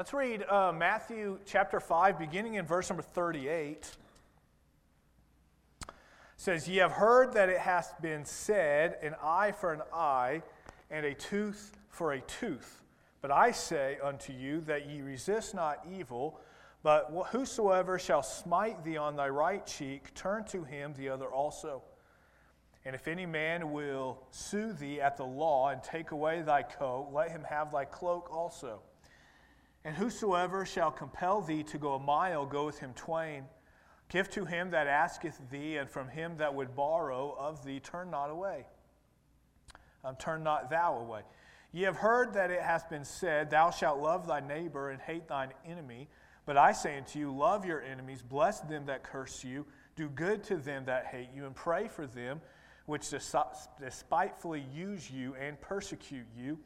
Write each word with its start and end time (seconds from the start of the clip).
Let's 0.00 0.14
read 0.14 0.44
uh, 0.48 0.72
Matthew 0.72 1.40
chapter 1.44 1.78
5, 1.78 2.18
beginning 2.18 2.54
in 2.54 2.64
verse 2.64 2.88
number 2.88 3.02
38. 3.02 3.86
It 5.82 5.94
says, 6.38 6.66
Ye 6.66 6.78
have 6.78 6.92
heard 6.92 7.34
that 7.34 7.50
it 7.50 7.58
hath 7.58 8.00
been 8.00 8.24
said, 8.24 8.96
An 9.02 9.14
eye 9.22 9.52
for 9.52 9.74
an 9.74 9.82
eye, 9.92 10.40
and 10.90 11.04
a 11.04 11.12
tooth 11.12 11.72
for 11.90 12.12
a 12.12 12.20
tooth. 12.22 12.82
But 13.20 13.30
I 13.30 13.50
say 13.50 13.98
unto 14.02 14.32
you 14.32 14.62
that 14.62 14.88
ye 14.88 15.02
resist 15.02 15.54
not 15.54 15.86
evil, 15.86 16.40
but 16.82 17.10
whosoever 17.32 17.98
shall 17.98 18.22
smite 18.22 18.82
thee 18.82 18.96
on 18.96 19.16
thy 19.16 19.28
right 19.28 19.66
cheek, 19.66 20.14
turn 20.14 20.44
to 20.44 20.64
him 20.64 20.94
the 20.96 21.10
other 21.10 21.26
also. 21.26 21.82
And 22.86 22.94
if 22.94 23.06
any 23.06 23.26
man 23.26 23.70
will 23.70 24.22
sue 24.30 24.72
thee 24.72 24.98
at 24.98 25.18
the 25.18 25.26
law 25.26 25.68
and 25.68 25.82
take 25.82 26.12
away 26.12 26.40
thy 26.40 26.62
coat, 26.62 27.10
let 27.12 27.30
him 27.30 27.44
have 27.44 27.70
thy 27.70 27.84
cloak 27.84 28.30
also. 28.32 28.80
And 29.84 29.96
whosoever 29.96 30.66
shall 30.66 30.90
compel 30.90 31.40
thee 31.40 31.62
to 31.64 31.78
go 31.78 31.94
a 31.94 31.98
mile, 31.98 32.44
go 32.44 32.66
with 32.66 32.78
him 32.78 32.92
twain. 32.94 33.44
Give 34.08 34.28
to 34.30 34.44
him 34.44 34.70
that 34.72 34.86
asketh 34.86 35.38
thee, 35.50 35.76
and 35.76 35.88
from 35.88 36.08
him 36.08 36.36
that 36.38 36.54
would 36.54 36.74
borrow 36.74 37.34
of 37.38 37.64
thee, 37.64 37.80
turn 37.80 38.10
not 38.10 38.28
away. 38.28 38.66
Um, 40.04 40.16
turn 40.16 40.42
not 40.42 40.68
thou 40.68 40.98
away. 40.98 41.22
Ye 41.72 41.82
have 41.84 41.96
heard 41.96 42.34
that 42.34 42.50
it 42.50 42.60
hath 42.60 42.90
been 42.90 43.04
said, 43.04 43.50
Thou 43.50 43.70
shalt 43.70 44.00
love 44.00 44.26
thy 44.26 44.40
neighbor 44.40 44.90
and 44.90 45.00
hate 45.00 45.28
thine 45.28 45.52
enemy. 45.64 46.08
But 46.44 46.56
I 46.56 46.72
say 46.72 46.98
unto 46.98 47.18
you, 47.18 47.32
Love 47.32 47.64
your 47.64 47.80
enemies, 47.80 48.22
bless 48.22 48.60
them 48.60 48.86
that 48.86 49.04
curse 49.04 49.44
you, 49.44 49.64
do 49.94 50.08
good 50.08 50.42
to 50.44 50.56
them 50.56 50.84
that 50.86 51.06
hate 51.06 51.28
you, 51.34 51.46
and 51.46 51.54
pray 51.54 51.86
for 51.86 52.06
them 52.06 52.40
which 52.86 53.08
despitefully 53.78 54.66
use 54.74 55.08
you 55.08 55.36
and 55.36 55.60
persecute 55.60 56.26
you 56.36 56.58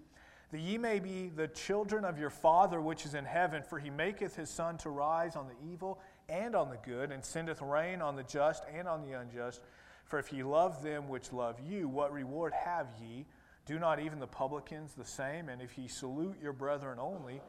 that 0.55 0.61
ye 0.61 0.79
may 0.79 1.01
be 1.01 1.33
the 1.35 1.49
children 1.49 2.05
of 2.05 2.17
your 2.17 2.31
Father 2.31 2.81
which 2.81 3.05
is 3.05 3.15
in 3.15 3.25
heaven, 3.25 3.61
for 3.65 3.77
he 3.77 3.91
maketh 3.91 4.37
his 4.37 4.49
sun 4.49 4.79
to 4.79 4.89
rise 4.89 5.35
on 5.35 5.49
the 5.49 5.73
evil 5.73 5.99
and 6.29 6.55
on 6.55 6.71
the 6.71 6.77
good, 6.77 7.11
and 7.11 7.25
sendeth 7.25 7.61
rain 7.61 8.01
on 8.01 8.15
the 8.15 8.23
just 8.23 8.63
and 8.73 8.87
on 8.87 9.03
the 9.03 9.19
unjust. 9.19 9.63
For 10.05 10.21
if 10.21 10.33
ye 10.33 10.45
love 10.45 10.81
them 10.81 11.09
which 11.09 11.33
love 11.33 11.57
you, 11.69 11.89
what 11.89 12.13
reward 12.13 12.53
have 12.53 12.87
ye? 13.03 13.27
Do 13.67 13.81
not 13.81 13.99
even 13.99 14.21
the 14.21 14.29
publicans 14.29 14.95
the 14.95 15.05
same? 15.05 15.49
And 15.49 15.61
if 15.61 15.77
ye 15.77 15.89
salute 15.89 16.37
your 16.41 16.53
brethren 16.53 17.01
only, 17.01 17.41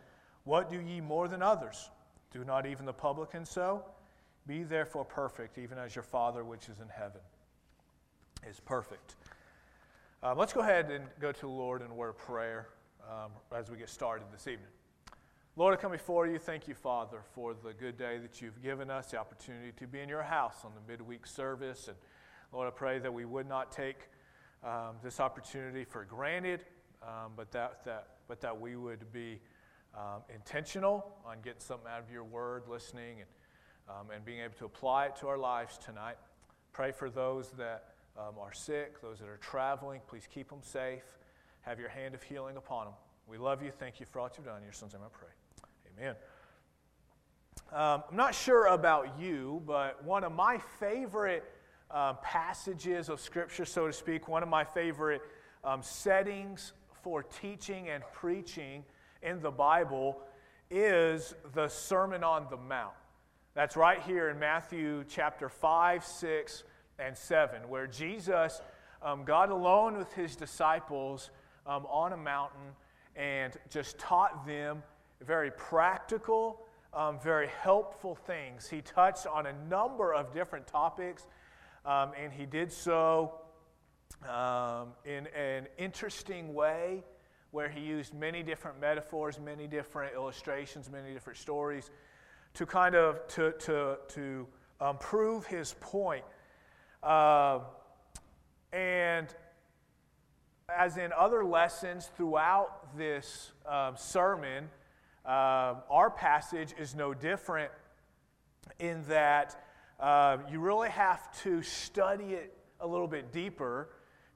what 0.43 0.71
do 0.71 0.81
ye 0.81 0.99
more 0.99 1.27
than 1.27 1.43
others? 1.43 1.91
Do 2.31 2.43
not 2.43 2.65
even 2.65 2.87
the 2.87 2.91
publicans 2.93 3.51
so? 3.51 3.85
Be 4.47 4.63
therefore 4.63 5.05
perfect, 5.05 5.59
even 5.59 5.77
as 5.77 5.95
your 5.95 6.01
Father 6.01 6.43
which 6.43 6.69
is 6.69 6.79
in 6.79 6.89
heaven 6.89 7.21
is 8.49 8.59
perfect. 8.61 9.13
Uh, 10.23 10.33
let's 10.33 10.53
go 10.53 10.61
ahead 10.61 10.89
and 10.89 11.05
go 11.19 11.31
to 11.31 11.41
the 11.41 11.47
Lord 11.47 11.83
in 11.83 11.95
word 11.95 12.09
of 12.09 12.17
prayer 12.17 12.69
um, 13.09 13.31
as 13.55 13.69
we 13.69 13.77
get 13.77 13.89
started 13.89 14.25
this 14.31 14.47
evening. 14.47 14.69
Lord, 15.55 15.73
I 15.73 15.77
come 15.77 15.91
before 15.91 16.27
you. 16.27 16.37
Thank 16.37 16.67
you, 16.67 16.73
Father, 16.73 17.19
for 17.33 17.53
the 17.53 17.73
good 17.73 17.97
day 17.97 18.17
that 18.17 18.41
you've 18.41 18.61
given 18.61 18.89
us, 18.89 19.11
the 19.11 19.17
opportunity 19.17 19.71
to 19.77 19.87
be 19.87 20.01
in 20.01 20.09
your 20.09 20.23
house 20.23 20.57
on 20.65 20.71
the 20.75 20.91
midweek 20.91 21.25
service. 21.25 21.87
And 21.87 21.95
Lord, 22.51 22.67
I 22.67 22.71
pray 22.71 22.99
that 22.99 23.13
we 23.13 23.23
would 23.23 23.47
not 23.47 23.71
take 23.71 24.09
um, 24.63 24.95
this 25.01 25.19
opportunity 25.19 25.85
for 25.85 26.03
granted, 26.03 26.65
um, 27.01 27.31
but, 27.37 27.51
that, 27.51 27.85
that, 27.85 28.07
but 28.27 28.41
that 28.41 28.59
we 28.59 28.75
would 28.75 29.11
be 29.13 29.39
um, 29.95 30.21
intentional 30.33 31.15
on 31.25 31.37
getting 31.41 31.61
something 31.61 31.89
out 31.89 32.01
of 32.01 32.11
your 32.11 32.25
word, 32.25 32.63
listening, 32.67 33.21
and, 33.21 33.29
um, 33.87 34.11
and 34.13 34.25
being 34.25 34.41
able 34.41 34.55
to 34.55 34.65
apply 34.65 35.05
it 35.05 35.15
to 35.17 35.27
our 35.27 35.37
lives 35.37 35.77
tonight. 35.77 36.17
Pray 36.73 36.91
for 36.91 37.09
those 37.09 37.51
that 37.51 37.93
um, 38.17 38.35
are 38.41 38.53
sick, 38.53 39.01
those 39.01 39.19
that 39.19 39.29
are 39.29 39.37
traveling. 39.37 40.01
Please 40.07 40.27
keep 40.29 40.49
them 40.49 40.61
safe 40.61 41.03
have 41.65 41.79
your 41.79 41.89
hand 41.89 42.13
of 42.13 42.21
healing 42.21 42.57
upon 42.57 42.85
them. 42.85 42.93
We 43.27 43.39
love 43.39 43.63
you. 43.63 43.71
Thank 43.71 43.99
you 43.99 44.05
for 44.05 44.19
all 44.19 44.29
you've 44.37 44.45
done. 44.45 44.57
In 44.57 44.63
your 44.63 44.71
son's 44.71 44.93
name 44.93 45.01
I 45.03 45.09
pray. 45.11 45.29
Amen. 45.97 46.15
Um, 47.73 48.03
I'm 48.09 48.15
not 48.15 48.35
sure 48.35 48.67
about 48.67 49.19
you, 49.19 49.63
but 49.65 50.03
one 50.03 50.23
of 50.23 50.31
my 50.31 50.59
favorite 50.79 51.43
um, 51.89 52.17
passages 52.21 53.09
of 53.09 53.19
Scripture, 53.19 53.65
so 53.65 53.87
to 53.87 53.93
speak, 53.93 54.27
one 54.27 54.43
of 54.43 54.49
my 54.49 54.63
favorite 54.63 55.21
um, 55.63 55.81
settings 55.81 56.73
for 57.01 57.23
teaching 57.23 57.89
and 57.89 58.03
preaching 58.13 58.83
in 59.23 59.41
the 59.41 59.49
Bible 59.49 60.21
is 60.69 61.33
the 61.55 61.67
Sermon 61.67 62.23
on 62.23 62.45
the 62.51 62.57
Mount. 62.57 62.93
That's 63.55 63.75
right 63.75 64.01
here 64.03 64.29
in 64.29 64.37
Matthew 64.37 65.03
chapter 65.09 65.49
5, 65.49 66.03
6, 66.03 66.63
and 66.99 67.17
7, 67.17 67.67
where 67.67 67.87
Jesus, 67.87 68.61
um, 69.01 69.23
God 69.23 69.49
alone 69.49 69.97
with 69.97 70.13
his 70.13 70.35
disciples, 70.35 71.31
um, 71.65 71.85
on 71.87 72.13
a 72.13 72.17
mountain 72.17 72.73
and 73.15 73.53
just 73.69 73.97
taught 73.97 74.45
them 74.45 74.83
very 75.21 75.51
practical, 75.51 76.61
um, 76.93 77.19
very 77.19 77.47
helpful 77.47 78.15
things. 78.15 78.67
He 78.67 78.81
touched 78.81 79.27
on 79.27 79.45
a 79.45 79.53
number 79.69 80.13
of 80.13 80.33
different 80.33 80.67
topics, 80.67 81.25
um, 81.85 82.11
and 82.21 82.31
he 82.31 82.45
did 82.45 82.71
so 82.71 83.33
um, 84.27 84.89
in 85.05 85.27
an 85.27 85.67
interesting 85.77 86.53
way 86.53 87.03
where 87.51 87.69
he 87.69 87.79
used 87.79 88.13
many 88.13 88.43
different 88.43 88.79
metaphors, 88.81 89.39
many 89.39 89.67
different 89.67 90.13
illustrations, 90.13 90.89
many 90.91 91.13
different 91.13 91.39
stories 91.39 91.89
to 92.53 92.65
kind 92.65 92.95
of 92.95 93.25
to, 93.27 93.53
to, 93.59 93.97
to 94.09 94.47
um, 94.81 94.97
prove 94.97 95.45
his 95.45 95.73
point. 95.79 96.23
Uh, 97.01 97.59
and 98.73 99.33
as 100.73 100.97
in 100.97 101.11
other 101.13 101.45
lessons 101.45 102.09
throughout 102.17 102.97
this 102.97 103.51
um, 103.67 103.95
sermon, 103.95 104.69
uh, 105.25 105.75
our 105.89 106.09
passage 106.09 106.73
is 106.79 106.95
no 106.95 107.13
different 107.13 107.71
in 108.79 109.03
that 109.07 109.63
uh, 109.99 110.37
you 110.51 110.59
really 110.59 110.89
have 110.89 111.31
to 111.43 111.61
study 111.61 112.33
it 112.33 112.57
a 112.79 112.87
little 112.87 113.07
bit 113.07 113.31
deeper 113.31 113.89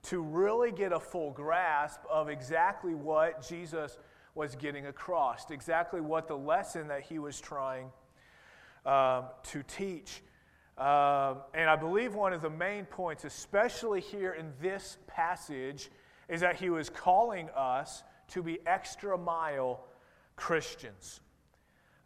to 0.03 0.21
really 0.21 0.71
get 0.71 0.93
a 0.93 0.99
full 0.99 1.31
grasp 1.31 1.99
of 2.09 2.29
exactly 2.29 2.93
what 2.93 3.45
Jesus 3.47 3.97
was 4.35 4.55
getting 4.55 4.85
across, 4.85 5.49
exactly 5.49 5.99
what 5.99 6.27
the 6.27 6.37
lesson 6.37 6.87
that 6.87 7.01
he 7.01 7.17
was 7.17 7.41
trying 7.41 7.87
um, 8.85 9.25
to 9.43 9.63
teach. 9.63 10.21
Um, 10.77 11.39
and 11.53 11.69
I 11.69 11.75
believe 11.75 12.13
one 12.13 12.31
of 12.33 12.41
the 12.41 12.49
main 12.49 12.85
points, 12.85 13.25
especially 13.25 13.99
here 13.99 14.33
in 14.33 14.53
this 14.61 14.97
passage, 15.07 15.89
is 16.29 16.41
that 16.41 16.55
he 16.55 16.69
was 16.69 16.89
calling 16.89 17.49
us 17.55 18.03
to 18.29 18.43
be 18.43 18.59
extra 18.65 19.17
mile 19.17 19.83
Christians. 20.35 21.19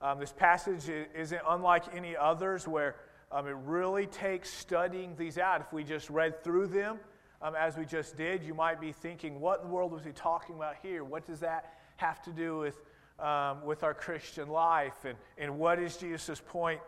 Um, 0.02 0.20
this 0.20 0.34
passage 0.34 0.90
isn't 1.16 1.42
unlike 1.48 1.84
any 1.96 2.16
others 2.18 2.68
where 2.68 2.96
um, 3.32 3.48
it 3.48 3.56
really 3.66 4.06
takes 4.06 4.52
studying 4.52 5.16
these 5.16 5.38
out. 5.38 5.62
If 5.62 5.72
we 5.74 5.84
just 5.84 6.10
read 6.10 6.44
through 6.44 6.68
them 6.68 7.00
um, 7.42 7.56
as 7.56 7.78
we 7.78 7.86
just 7.86 8.16
did, 8.16 8.44
you 8.44 8.54
might 8.54 8.80
be 8.80 8.92
thinking, 8.92 9.40
what 9.40 9.62
in 9.62 9.68
the 9.68 9.74
world 9.74 9.92
was 9.92 10.04
he 10.04 10.12
talking 10.12 10.56
about 10.56 10.76
here? 10.82 11.04
What 11.04 11.26
does 11.26 11.40
that 11.42 11.74
have 11.98 12.22
to 12.24 12.32
do 12.32 12.58
with, 12.58 12.82
um, 13.20 13.64
with 13.66 13.84
our 13.84 13.94
Christian 13.94 14.50
life? 14.50 15.06
And, 15.06 15.18
and 15.38 15.58
what 15.58 15.80
is 15.80 15.98
Jesus' 15.98 16.42
point 16.46 16.80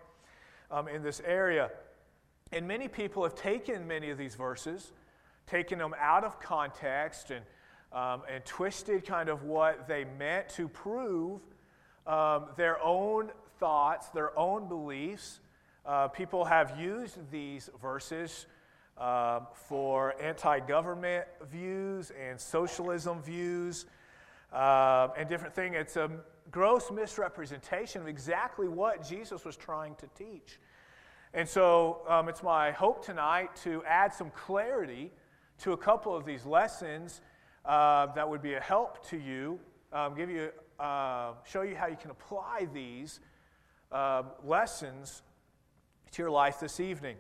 um, 0.71 0.87
in 0.87 1.03
this 1.03 1.21
area? 1.25 1.71
And 2.51 2.67
many 2.67 2.87
people 2.87 3.23
have 3.23 3.35
taken 3.35 3.87
many 3.87 4.09
of 4.11 4.17
these 4.17 4.35
verses 4.35 4.91
taken 5.47 5.79
them 5.79 5.93
out 5.99 6.23
of 6.23 6.39
context 6.39 7.31
and, 7.31 7.45
um, 7.93 8.23
and 8.31 8.43
twisted 8.45 9.05
kind 9.05 9.29
of 9.29 9.43
what 9.43 9.87
they 9.87 10.05
meant 10.17 10.49
to 10.49 10.67
prove 10.67 11.41
um, 12.07 12.45
their 12.55 12.81
own 12.83 13.31
thoughts, 13.59 14.09
their 14.09 14.37
own 14.37 14.67
beliefs. 14.67 15.39
Uh, 15.85 16.07
people 16.07 16.45
have 16.45 16.79
used 16.79 17.17
these 17.31 17.69
verses 17.81 18.47
uh, 18.97 19.41
for 19.53 20.15
anti 20.21 20.59
government 20.59 21.25
views 21.51 22.11
and 22.11 22.39
socialism 22.39 23.21
views 23.21 23.85
uh, 24.53 25.09
and 25.17 25.27
different 25.27 25.53
things. 25.53 25.75
It's 25.77 25.97
a 25.97 26.09
gross 26.51 26.91
misrepresentation 26.91 28.01
of 28.01 28.07
exactly 28.07 28.67
what 28.67 29.07
Jesus 29.07 29.43
was 29.43 29.57
trying 29.57 29.95
to 29.95 30.07
teach. 30.17 30.59
And 31.33 31.47
so 31.47 32.01
um, 32.07 32.29
it's 32.29 32.43
my 32.43 32.71
hope 32.71 33.03
tonight 33.03 33.55
to 33.63 33.83
add 33.85 34.13
some 34.13 34.29
clarity 34.31 35.11
to 35.59 35.73
a 35.73 35.77
couple 35.77 36.15
of 36.15 36.25
these 36.25 36.45
lessons 36.45 37.21
uh, 37.65 38.07
that 38.13 38.29
would 38.29 38.41
be 38.41 38.53
a 38.53 38.59
help 38.59 39.07
to 39.09 39.17
you, 39.17 39.59
um, 39.91 40.15
give 40.15 40.29
you, 40.29 40.49
uh, 40.79 41.33
show 41.45 41.61
you 41.61 41.75
how 41.75 41.87
you 41.87 41.95
can 41.95 42.11
apply 42.11 42.67
these 42.73 43.19
uh, 43.91 44.23
lessons 44.43 45.23
to 46.11 46.21
your 46.21 46.31
life 46.31 46.59
this 46.59 46.79
evening. 46.79 47.17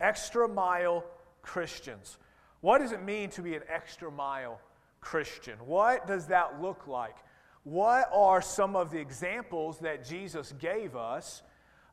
Extra 0.00 0.48
mile 0.48 1.04
Christians. 1.42 2.18
What 2.60 2.78
does 2.78 2.92
it 2.92 3.02
mean 3.02 3.30
to 3.30 3.42
be 3.42 3.54
an 3.54 3.62
extra 3.68 4.10
mile 4.10 4.60
Christian? 5.00 5.58
What 5.64 6.06
does 6.06 6.26
that 6.26 6.60
look 6.60 6.86
like? 6.86 7.16
What 7.64 8.08
are 8.12 8.40
some 8.40 8.76
of 8.76 8.90
the 8.90 8.98
examples 8.98 9.78
that 9.80 10.04
Jesus 10.04 10.52
gave 10.58 10.94
us 10.96 11.42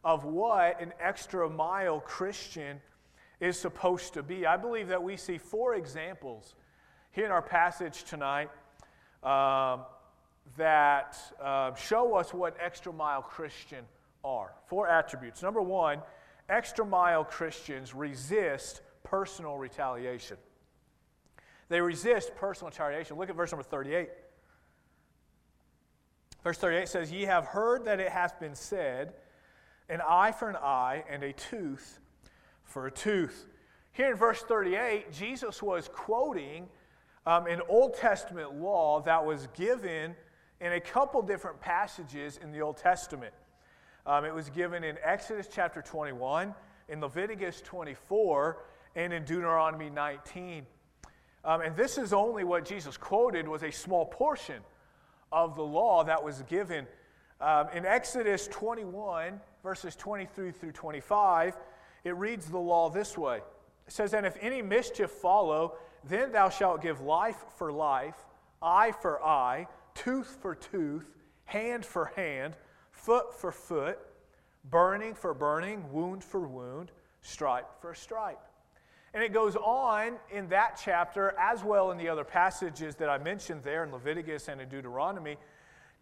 of 0.04 0.26
what 0.26 0.82
an 0.82 0.94
extra 1.02 1.50
mile 1.50 2.00
Christian 2.00 2.80
is 3.44 3.60
supposed 3.60 4.14
to 4.14 4.24
be. 4.24 4.46
I 4.46 4.56
believe 4.56 4.88
that 4.88 5.04
we 5.04 5.18
see 5.18 5.38
four 5.38 5.76
examples 5.76 6.56
here 7.12 7.26
in 7.26 7.32
our 7.32 7.42
passage 7.42 8.06
tonight 8.06 8.50
um, 9.22 9.82
that 10.56 11.18
uh, 11.44 11.76
show 11.76 12.16
us 12.16 12.34
what 12.34 12.56
extra 12.58 12.94
mile 12.94 13.22
Christian 13.22 13.84
are. 14.24 14.54
Four 14.68 14.88
attributes. 14.88 15.44
Number 15.44 15.62
one, 15.62 16.00
extra 16.48 16.86
mile 16.86 17.26
Christians 17.26 17.94
resist 17.94 18.82
personal 19.04 19.58
retaliation. 19.58 20.38
They 21.68 21.82
resist 21.82 22.34
personal 22.36 22.70
retaliation. 22.70 23.18
Look 23.18 23.30
at 23.30 23.36
verse 23.36 23.52
number 23.52 23.64
38. 23.64 24.08
Verse 26.46 26.58
38 26.58 26.88
says, 26.88 27.12
Ye 27.12 27.24
have 27.24 27.46
heard 27.46 27.84
that 27.86 28.00
it 28.00 28.10
hath 28.10 28.40
been 28.40 28.56
said, 28.56 29.16
an 29.90 30.00
eye 30.08 30.32
for 30.32 30.50
an 30.50 30.56
eye, 30.56 31.04
and 31.10 31.24
a 31.24 31.34
tooth 31.34 32.00
for 32.64 32.88
a 32.88 32.92
tooth. 32.92 33.48
Here 33.92 34.12
in 34.12 34.18
verse 34.18 34.42
38, 34.42 35.12
Jesus 35.12 35.62
was 35.62 35.88
quoting 35.88 36.68
um, 37.26 37.46
an 37.48 37.62
Old 37.70 37.96
Testament 37.96 38.56
law 38.56 39.02
that 39.02 39.24
was 39.24 39.48
given 39.56 40.16
in 40.60 40.74
a 40.74 40.80
couple 40.80 41.22
different 41.22 41.60
passages 41.60 42.40
in 42.42 42.52
the 42.52 42.62
Old 42.62 42.78
Testament. 42.78 43.34
Um, 44.06 44.26
it 44.26 44.34
was 44.34 44.50
given 44.50 44.84
in 44.84 44.98
Exodus 45.04 45.48
chapter 45.52 45.82
21, 45.82 46.54
in 46.90 47.02
Leviticus 47.02 47.62
24, 47.62 48.66
and 48.96 49.14
in 49.14 49.24
Deuteronomy 49.24 49.90
19. 49.90 50.66
Um, 51.46 51.62
and 51.62 51.76
this 51.76 51.98
is 51.98 52.14
only 52.14 52.44
what 52.44 52.66
Jesus 52.66 52.98
quoted 52.98 53.48
was 53.48 53.64
a 53.64 53.72
small 53.72 54.06
portion 54.06 54.62
of 55.32 55.56
the 55.56 55.64
law 55.64 56.04
that 56.04 56.24
was 56.24 56.42
given. 56.44 56.88
Um, 57.42 57.68
in 57.74 57.86
Exodus 57.86 58.48
21, 58.48 59.40
verses 59.64 59.96
23 59.96 60.52
through 60.52 60.72
25, 60.72 61.56
it 62.04 62.16
reads 62.16 62.48
the 62.48 62.60
law 62.60 62.90
this 62.90 63.18
way. 63.18 63.38
It 63.88 63.94
says, 63.94 64.14
And 64.14 64.26
if 64.26 64.38
any 64.42 64.62
mischief 64.62 65.12
follow, 65.12 65.76
then 66.04 66.32
thou 66.32 66.50
shalt 66.50 66.82
give 66.82 67.02
life 67.02 67.44
for 67.58 67.72
life, 67.72 68.16
eye 68.62 68.92
for 68.92 69.24
eye, 69.24 69.68
tooth 69.96 70.38
for 70.42 70.56
tooth, 70.56 71.06
hand 71.46 71.86
for 71.86 72.06
hand, 72.16 72.56
foot 72.92 73.34
for 73.40 73.52
foot, 73.52 74.00
burning 74.70 75.14
for 75.14 75.34
burning, 75.34 75.92
wound 75.92 76.24
for 76.24 76.42
wound, 76.42 76.92
stripe 77.22 77.70
for 77.82 77.94
stripe. 77.94 78.40
And 79.14 79.24
it 79.24 79.32
goes 79.32 79.56
on 79.56 80.16
in 80.32 80.50
that 80.50 80.82
chapter, 80.84 81.36
as 81.40 81.64
well 81.64 81.92
in 81.92 81.98
the 81.98 82.10
other 82.10 82.24
passages 82.24 82.96
that 82.96 83.10
I 83.10 83.20
mentioned 83.20 83.64
there 83.64 83.84
in 83.84 83.92
Leviticus 83.92 84.48
and 84.48 84.60
in 84.60 84.70
Deuteronomy, 84.70 85.38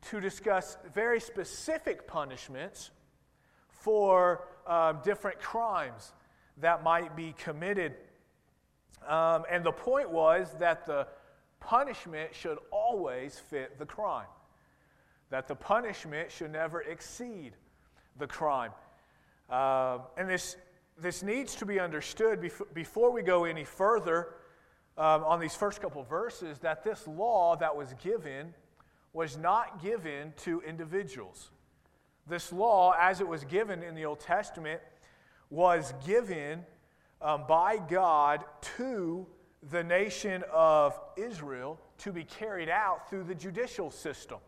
to 0.10 0.20
discuss 0.20 0.78
very 0.94 1.20
specific 1.20 2.08
punishments 2.08 2.92
for 3.70 4.48
uh, 4.68 4.94
different 5.04 5.40
crimes 5.40 6.14
that 6.58 6.84
might 6.84 7.16
be 7.16 7.34
committed. 7.38 7.94
Um, 9.08 9.44
and 9.50 9.64
the 9.64 9.72
point 9.72 10.10
was 10.10 10.54
that 10.60 10.86
the 10.86 11.08
punishment 11.60 12.34
should 12.34 12.58
always 12.72 13.40
fit 13.40 13.78
the 13.80 13.86
crime, 13.86 14.28
that 15.30 15.48
the 15.48 15.56
punishment 15.56 16.32
should 16.32 16.52
never 16.52 16.82
exceed 16.82 17.54
the 18.18 18.28
crime. 18.28 18.72
Uh, 19.50 20.00
and 20.18 20.30
this 20.30 20.56
this 20.98 21.24
needs 21.24 21.56
to 21.56 21.66
be 21.66 21.80
understood 21.80 22.52
before 22.74 23.12
we 23.12 23.24
go 23.24 23.46
any 23.46 23.64
further 23.64 24.36
um, 24.98 25.24
on 25.24 25.40
these 25.40 25.56
first 25.56 25.82
couple 25.82 26.04
verses 26.04 26.60
that 26.60 26.84
this 26.84 27.08
law 27.08 27.56
that 27.56 27.76
was 27.76 27.94
given 28.04 28.54
was 29.14 29.38
not 29.38 29.82
given 29.82 30.34
to 30.38 30.62
individuals. 30.62 31.50
This 32.28 32.52
law, 32.52 32.94
as 33.00 33.20
it 33.20 33.28
was 33.28 33.44
given 33.44 33.84
in 33.84 33.96
the 33.96 34.06
Old 34.06 34.20
Testament, 34.20 34.82
was 35.50 35.94
given 36.06 36.66
um, 37.22 37.44
by 37.48 37.78
God 37.78 38.44
to 38.78 39.26
the 39.70 39.84
nation 39.84 40.44
of 40.52 41.00
Israel 41.18 41.80
to 42.00 42.12
be 42.12 42.24
carried 42.24 42.70
out 42.70 43.10
through 43.10 43.24
the 43.24 43.36
judicial 43.36 43.92
system. 43.92 44.40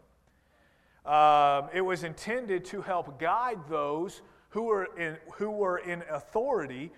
Um, 1.05 1.69
it 1.73 1.81
was 1.81 2.03
intended 2.03 2.65
to 2.65 2.81
help 2.81 3.19
guide 3.19 3.59
those 3.67 4.21
who 4.49 4.63
were 4.63 4.89
in, 4.97 5.17
who 5.33 5.51
were 5.51 5.79
in 5.79 6.03
authority 6.09 6.91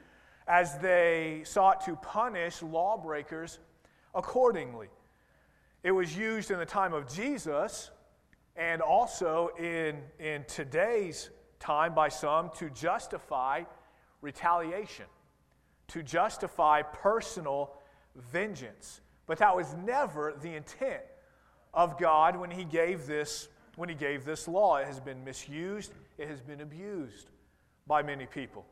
as 0.47 0.77
they 0.77 1.41
sought 1.43 1.83
to 1.85 1.95
punish 1.95 2.61
lawbreakers 2.61 3.59
accordingly. 4.13 4.87
It 5.83 5.91
was 5.91 6.15
used 6.15 6.51
in 6.51 6.59
the 6.59 6.65
time 6.65 6.93
of 6.93 7.11
Jesus 7.11 7.91
and 8.55 8.81
also 8.81 9.49
in, 9.59 9.97
in 10.19 10.43
today's 10.45 11.29
time 11.59 11.93
by 11.93 12.09
some 12.09 12.49
to 12.57 12.69
justify 12.69 13.63
retaliation, 14.21 15.05
to 15.87 16.03
justify 16.03 16.81
personal 16.81 17.73
vengeance. 18.31 19.01
But 19.27 19.39
that 19.39 19.55
was 19.55 19.73
never 19.73 20.33
the 20.41 20.55
intent 20.55 21.01
of 21.73 21.99
God 21.99 22.37
when 22.37 22.51
he 22.51 22.63
gave 22.63 23.05
this 23.05 23.49
when 23.75 23.89
he 23.89 23.95
gave 23.95 24.23
this 24.23 24.47
law. 24.47 24.77
It 24.77 24.87
has 24.87 25.01
been 25.01 25.23
misused, 25.25 25.93
it 26.17 26.29
has 26.29 26.39
been 26.39 26.61
abused 26.61 27.27
by 27.85 28.01
many 28.03 28.25
people. 28.25 28.65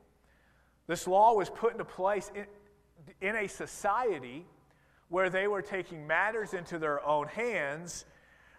This 0.88 1.08
law 1.08 1.34
was 1.34 1.50
put 1.50 1.74
into 1.74 1.84
place 1.84 2.32
in, 2.34 2.46
in 3.22 3.36
a 3.36 3.48
society 3.48 4.46
where 5.10 5.30
they 5.30 5.48
were 5.48 5.62
taking 5.62 6.08
matters 6.08 6.54
into 6.54 6.80
their 6.80 7.06
own 7.06 7.28
hands 7.28 8.06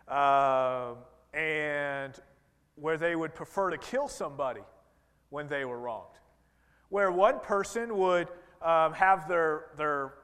uh, 0.06 0.94
and 1.35 2.15
where 2.77 2.97
they 2.97 3.17
would 3.17 3.35
prefer 3.35 3.71
to 3.71 3.79
kill 3.79 4.09
somebody 4.09 4.61
when 5.31 5.49
they 5.49 5.65
were 5.65 5.79
wronged. 5.79 6.19
Where 6.89 7.11
one 7.11 7.41
person 7.41 7.97
would 7.97 8.29
um, 8.63 8.93
have 8.95 9.29
their, 9.29 9.67
their, 9.77 10.15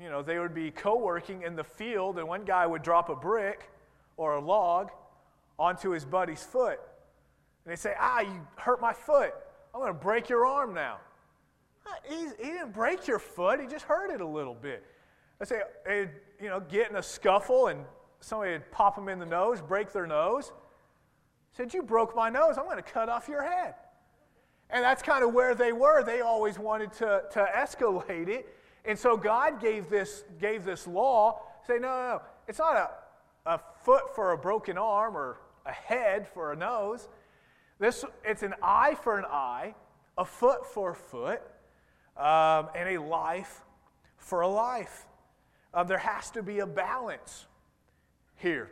you 0.00 0.10
know, 0.10 0.22
they 0.22 0.38
would 0.38 0.54
be 0.54 0.70
co 0.70 0.96
working 0.96 1.42
in 1.42 1.56
the 1.56 1.64
field, 1.64 2.18
and 2.18 2.28
one 2.28 2.44
guy 2.44 2.66
would 2.66 2.82
drop 2.82 3.08
a 3.08 3.16
brick 3.16 3.70
or 4.16 4.36
a 4.36 4.40
log 4.40 4.90
onto 5.58 5.90
his 5.90 6.04
buddy's 6.04 6.42
foot. 6.42 6.80
And 7.64 7.72
they 7.72 7.76
say, 7.76 7.94
Ah, 7.98 8.20
you 8.20 8.46
hurt 8.56 8.80
my 8.80 8.92
foot. 8.92 9.32
I'm 9.74 9.80
going 9.80 9.92
to 9.92 9.98
break 9.98 10.28
your 10.28 10.46
arm 10.46 10.74
now. 10.74 10.98
He's, 12.06 12.32
he 12.38 12.50
didn't 12.50 12.72
break 12.72 13.06
your 13.06 13.18
foot, 13.18 13.60
he 13.60 13.66
just 13.66 13.84
hurt 13.84 14.10
it 14.10 14.20
a 14.20 14.26
little 14.26 14.54
bit. 14.54 14.84
Let's 15.40 15.50
say, 15.50 16.08
you 16.40 16.48
know, 16.48 16.60
get 16.60 16.90
in 16.90 16.96
a 16.96 17.02
scuffle 17.02 17.68
and 17.68 17.84
somebody 18.20 18.52
would 18.52 18.70
pop 18.70 18.94
them 18.94 19.08
in 19.08 19.18
the 19.18 19.26
nose, 19.26 19.60
break 19.60 19.92
their 19.92 20.06
nose. 20.06 20.52
Said, 21.52 21.74
You 21.74 21.82
broke 21.82 22.14
my 22.14 22.28
nose, 22.28 22.56
I'm 22.58 22.64
going 22.64 22.76
to 22.76 22.82
cut 22.82 23.08
off 23.08 23.28
your 23.28 23.42
head. 23.42 23.74
And 24.70 24.84
that's 24.84 25.02
kind 25.02 25.24
of 25.24 25.32
where 25.32 25.54
they 25.54 25.72
were. 25.72 26.04
They 26.04 26.20
always 26.20 26.58
wanted 26.58 26.92
to, 26.94 27.22
to 27.32 27.48
escalate 27.56 28.28
it. 28.28 28.46
And 28.84 28.98
so 28.98 29.16
God 29.16 29.60
gave 29.60 29.88
this, 29.88 30.24
gave 30.40 30.64
this 30.64 30.86
law 30.86 31.40
say, 31.68 31.74
no, 31.74 31.88
no, 31.88 32.08
no. 32.08 32.22
It's 32.48 32.58
not 32.58 32.76
a, 32.76 32.90
a 33.50 33.60
foot 33.82 34.14
for 34.14 34.32
a 34.32 34.38
broken 34.38 34.78
arm 34.78 35.16
or 35.16 35.38
a 35.66 35.72
head 35.72 36.26
for 36.26 36.52
a 36.52 36.56
nose. 36.56 37.08
This, 37.78 38.04
it's 38.24 38.42
an 38.42 38.54
eye 38.62 38.96
for 39.02 39.18
an 39.18 39.26
eye, 39.26 39.74
a 40.16 40.24
foot 40.24 40.66
for 40.66 40.90
a 40.90 40.96
foot, 40.96 41.42
um, 42.16 42.68
and 42.74 42.96
a 42.96 42.98
life 43.00 43.60
for 44.16 44.40
a 44.40 44.48
life. 44.48 45.06
Um, 45.74 45.86
there 45.86 45.98
has 45.98 46.30
to 46.32 46.42
be 46.42 46.60
a 46.60 46.66
balance 46.66 47.46
here. 48.38 48.70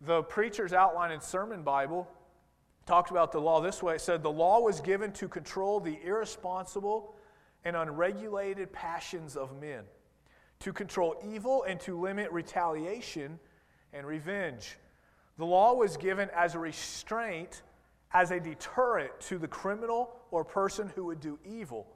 The 0.00 0.22
preacher's 0.22 0.72
outline 0.72 1.12
in 1.12 1.20
Sermon 1.20 1.62
Bible 1.62 2.08
talked 2.86 3.10
about 3.10 3.32
the 3.32 3.40
law 3.40 3.60
this 3.60 3.82
way. 3.82 3.96
It 3.96 4.00
said, 4.00 4.22
The 4.22 4.30
law 4.30 4.60
was 4.60 4.80
given 4.80 5.12
to 5.12 5.28
control 5.28 5.80
the 5.80 5.98
irresponsible 6.04 7.14
and 7.64 7.76
unregulated 7.76 8.72
passions 8.72 9.36
of 9.36 9.60
men, 9.60 9.84
to 10.60 10.72
control 10.72 11.16
evil 11.26 11.64
and 11.64 11.80
to 11.80 11.98
limit 11.98 12.30
retaliation 12.30 13.38
and 13.92 14.06
revenge. 14.06 14.76
The 15.38 15.46
law 15.46 15.74
was 15.74 15.96
given 15.96 16.28
as 16.34 16.54
a 16.54 16.58
restraint 16.58 17.62
as 18.12 18.30
a 18.30 18.38
deterrent 18.38 19.10
to 19.20 19.38
the 19.38 19.48
criminal 19.48 20.14
or 20.30 20.44
person 20.44 20.90
who 20.94 21.04
would 21.06 21.20
do 21.20 21.38
evil, 21.44 21.86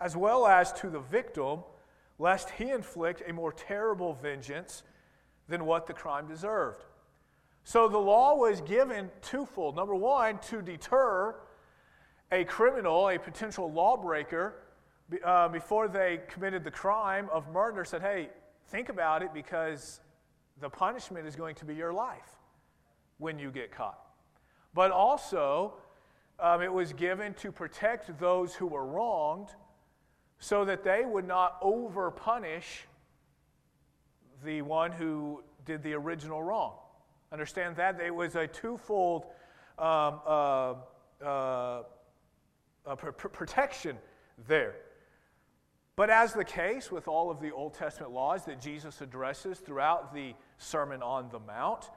as 0.00 0.16
well 0.16 0.46
as 0.46 0.72
to 0.74 0.88
the 0.88 1.00
victim, 1.00 1.60
lest 2.18 2.50
he 2.50 2.70
inflict 2.70 3.22
a 3.26 3.32
more 3.32 3.52
terrible 3.52 4.14
vengeance 4.14 4.84
than 5.48 5.64
what 5.64 5.86
the 5.86 5.92
crime 5.92 6.26
deserved. 6.26 6.84
So 7.64 7.88
the 7.88 7.98
law 7.98 8.34
was 8.34 8.60
given 8.60 9.10
twofold. 9.22 9.76
Number 9.76 9.94
one, 9.94 10.38
to 10.48 10.62
deter 10.62 11.36
a 12.30 12.44
criminal, 12.44 13.08
a 13.08 13.18
potential 13.18 13.70
lawbreaker, 13.72 14.54
uh, 15.24 15.48
before 15.48 15.88
they 15.88 16.20
committed 16.28 16.64
the 16.64 16.70
crime 16.70 17.28
of 17.32 17.48
murder, 17.48 17.84
said, 17.84 18.02
hey, 18.02 18.28
think 18.68 18.88
about 18.88 19.22
it 19.22 19.32
because 19.32 20.00
the 20.60 20.68
punishment 20.68 21.26
is 21.26 21.36
going 21.36 21.54
to 21.56 21.64
be 21.64 21.74
your 21.74 21.92
life 21.92 22.36
when 23.18 23.38
you 23.38 23.50
get 23.50 23.70
caught 23.70 24.08
but 24.74 24.90
also 24.90 25.74
um, 26.38 26.62
it 26.62 26.72
was 26.72 26.92
given 26.92 27.34
to 27.34 27.50
protect 27.50 28.16
those 28.20 28.54
who 28.54 28.66
were 28.66 28.86
wronged 28.86 29.48
so 30.38 30.64
that 30.64 30.84
they 30.84 31.04
would 31.04 31.26
not 31.26 31.58
over 31.60 32.10
punish 32.10 32.86
the 34.44 34.62
one 34.62 34.92
who 34.92 35.42
did 35.64 35.82
the 35.82 35.94
original 35.94 36.42
wrong. 36.42 36.74
Understand 37.32 37.76
that? 37.76 38.00
It 38.00 38.14
was 38.14 38.36
a 38.36 38.46
twofold 38.46 39.26
um, 39.78 40.20
uh, 40.26 40.74
uh, 41.22 41.82
uh, 42.86 42.94
pr- 42.96 43.28
protection 43.28 43.96
there. 44.46 44.74
But 45.94 46.10
as 46.10 46.32
the 46.32 46.44
case 46.44 46.92
with 46.92 47.08
all 47.08 47.30
of 47.30 47.40
the 47.40 47.50
Old 47.50 47.74
Testament 47.74 48.12
laws 48.12 48.44
that 48.44 48.60
Jesus 48.60 49.00
addresses 49.00 49.58
throughout 49.58 50.14
the 50.14 50.34
Sermon 50.56 51.02
on 51.02 51.28
the 51.30 51.40
Mount, 51.40 51.90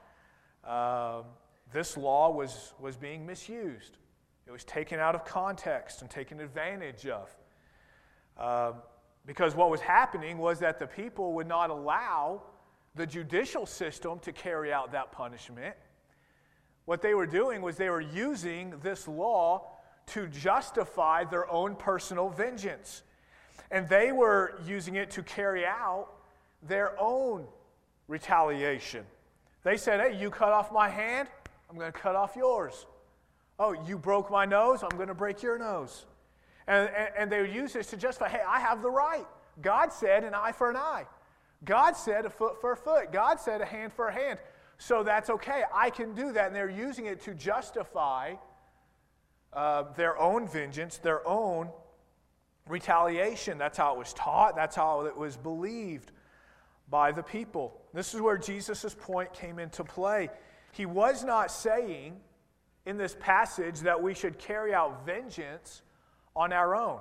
um, 0.63 1.25
this 1.71 1.95
law 1.95 2.31
was, 2.31 2.73
was 2.79 2.97
being 2.97 3.25
misused. 3.25 3.97
It 4.47 4.51
was 4.51 4.63
taken 4.63 4.99
out 4.99 5.15
of 5.15 5.23
context 5.23 6.01
and 6.01 6.09
taken 6.09 6.39
advantage 6.39 7.05
of. 7.07 7.29
Um, 8.37 8.81
because 9.25 9.55
what 9.55 9.69
was 9.69 9.81
happening 9.81 10.37
was 10.37 10.59
that 10.59 10.79
the 10.79 10.87
people 10.87 11.33
would 11.33 11.47
not 11.47 11.69
allow 11.69 12.41
the 12.95 13.05
judicial 13.05 13.65
system 13.65 14.19
to 14.19 14.31
carry 14.31 14.73
out 14.73 14.91
that 14.91 15.11
punishment. 15.11 15.75
What 16.85 17.01
they 17.01 17.13
were 17.13 17.27
doing 17.27 17.61
was 17.61 17.77
they 17.77 17.89
were 17.89 18.01
using 18.01 18.73
this 18.81 19.07
law 19.07 19.67
to 20.07 20.27
justify 20.27 21.23
their 21.23 21.49
own 21.49 21.75
personal 21.75 22.29
vengeance. 22.29 23.03
And 23.69 23.87
they 23.87 24.11
were 24.11 24.59
using 24.65 24.95
it 24.95 25.11
to 25.11 25.23
carry 25.23 25.65
out 25.65 26.09
their 26.63 26.99
own 26.99 27.45
retaliation. 28.07 29.05
They 29.63 29.77
said, 29.77 29.99
Hey, 29.99 30.19
you 30.19 30.29
cut 30.29 30.49
off 30.49 30.71
my 30.71 30.89
hand, 30.89 31.29
I'm 31.69 31.77
going 31.77 31.91
to 31.91 31.97
cut 31.97 32.15
off 32.15 32.35
yours. 32.35 32.85
Oh, 33.57 33.73
you 33.85 33.97
broke 33.97 34.29
my 34.29 34.45
nose, 34.45 34.83
I'm 34.83 34.97
going 34.97 35.07
to 35.07 35.13
break 35.13 35.41
your 35.41 35.57
nose. 35.57 36.05
And, 36.67 36.89
and, 36.89 37.09
and 37.17 37.31
they 37.31 37.41
would 37.41 37.53
use 37.53 37.73
this 37.73 37.87
to 37.87 37.97
justify, 37.97 38.29
hey, 38.29 38.41
I 38.47 38.59
have 38.59 38.81
the 38.81 38.91
right. 38.91 39.25
God 39.61 39.91
said 39.91 40.23
an 40.23 40.33
eye 40.33 40.51
for 40.51 40.69
an 40.69 40.77
eye. 40.77 41.05
God 41.63 41.93
said 41.93 42.25
a 42.25 42.29
foot 42.29 42.59
for 42.59 42.71
a 42.71 42.77
foot. 42.77 43.11
God 43.11 43.39
said 43.39 43.61
a 43.61 43.65
hand 43.65 43.93
for 43.93 44.07
a 44.07 44.13
hand. 44.13 44.39
So 44.77 45.03
that's 45.03 45.29
okay. 45.29 45.63
I 45.73 45.89
can 45.89 46.13
do 46.13 46.31
that. 46.31 46.47
And 46.47 46.55
they're 46.55 46.69
using 46.69 47.05
it 47.05 47.21
to 47.21 47.33
justify 47.33 48.35
uh, 49.53 49.83
their 49.95 50.17
own 50.17 50.47
vengeance, 50.47 50.97
their 50.97 51.27
own 51.27 51.69
retaliation. 52.67 53.57
That's 53.57 53.77
how 53.77 53.93
it 53.93 53.97
was 53.97 54.13
taught, 54.13 54.55
that's 54.55 54.75
how 54.75 55.01
it 55.01 55.15
was 55.15 55.37
believed 55.37 56.11
by 56.89 57.11
the 57.11 57.23
people. 57.23 57.79
This 57.93 58.13
is 58.13 58.21
where 58.21 58.37
Jesus' 58.37 58.95
point 58.99 59.33
came 59.33 59.59
into 59.59 59.83
play. 59.83 60.29
He 60.71 60.85
was 60.85 61.23
not 61.23 61.51
saying 61.51 62.19
in 62.85 62.97
this 62.97 63.15
passage 63.19 63.81
that 63.81 64.01
we 64.01 64.13
should 64.13 64.39
carry 64.39 64.73
out 64.73 65.05
vengeance 65.05 65.81
on 66.35 66.53
our 66.53 66.75
own. 66.75 66.99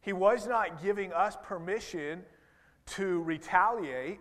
He 0.00 0.12
was 0.12 0.46
not 0.46 0.82
giving 0.82 1.12
us 1.12 1.36
permission 1.42 2.22
to 2.86 3.22
retaliate, 3.22 4.20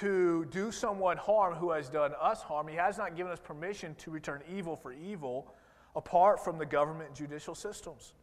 to 0.00 0.46
do 0.46 0.72
someone 0.72 1.16
harm 1.16 1.54
who 1.54 1.70
has 1.70 1.88
done 1.88 2.12
us 2.20 2.42
harm. 2.42 2.66
He 2.66 2.76
has 2.76 2.98
not 2.98 3.14
given 3.14 3.32
us 3.32 3.38
permission 3.38 3.94
to 3.96 4.10
return 4.10 4.42
evil 4.50 4.74
for 4.74 4.92
evil 4.92 5.54
apart 5.94 6.42
from 6.42 6.58
the 6.58 6.66
government 6.66 7.08
and 7.08 7.16
judicial 7.16 7.54
systems. 7.54 8.14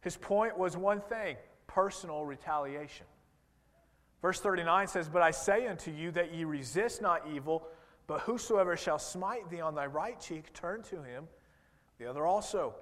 His 0.00 0.16
point 0.16 0.58
was 0.58 0.76
one 0.76 1.00
thing 1.00 1.36
personal 1.66 2.24
retaliation. 2.24 3.06
Verse 4.20 4.40
39 4.40 4.86
says, 4.88 5.08
But 5.08 5.22
I 5.22 5.30
say 5.30 5.66
unto 5.66 5.90
you 5.90 6.10
that 6.12 6.34
ye 6.34 6.44
resist 6.44 7.02
not 7.02 7.22
evil, 7.32 7.66
but 8.06 8.20
whosoever 8.20 8.76
shall 8.76 8.98
smite 8.98 9.50
thee 9.50 9.60
on 9.60 9.74
thy 9.74 9.86
right 9.86 10.18
cheek, 10.20 10.52
turn 10.52 10.82
to 10.84 11.02
him 11.02 11.28
the 11.98 12.08
other 12.08 12.26
also. 12.26 12.74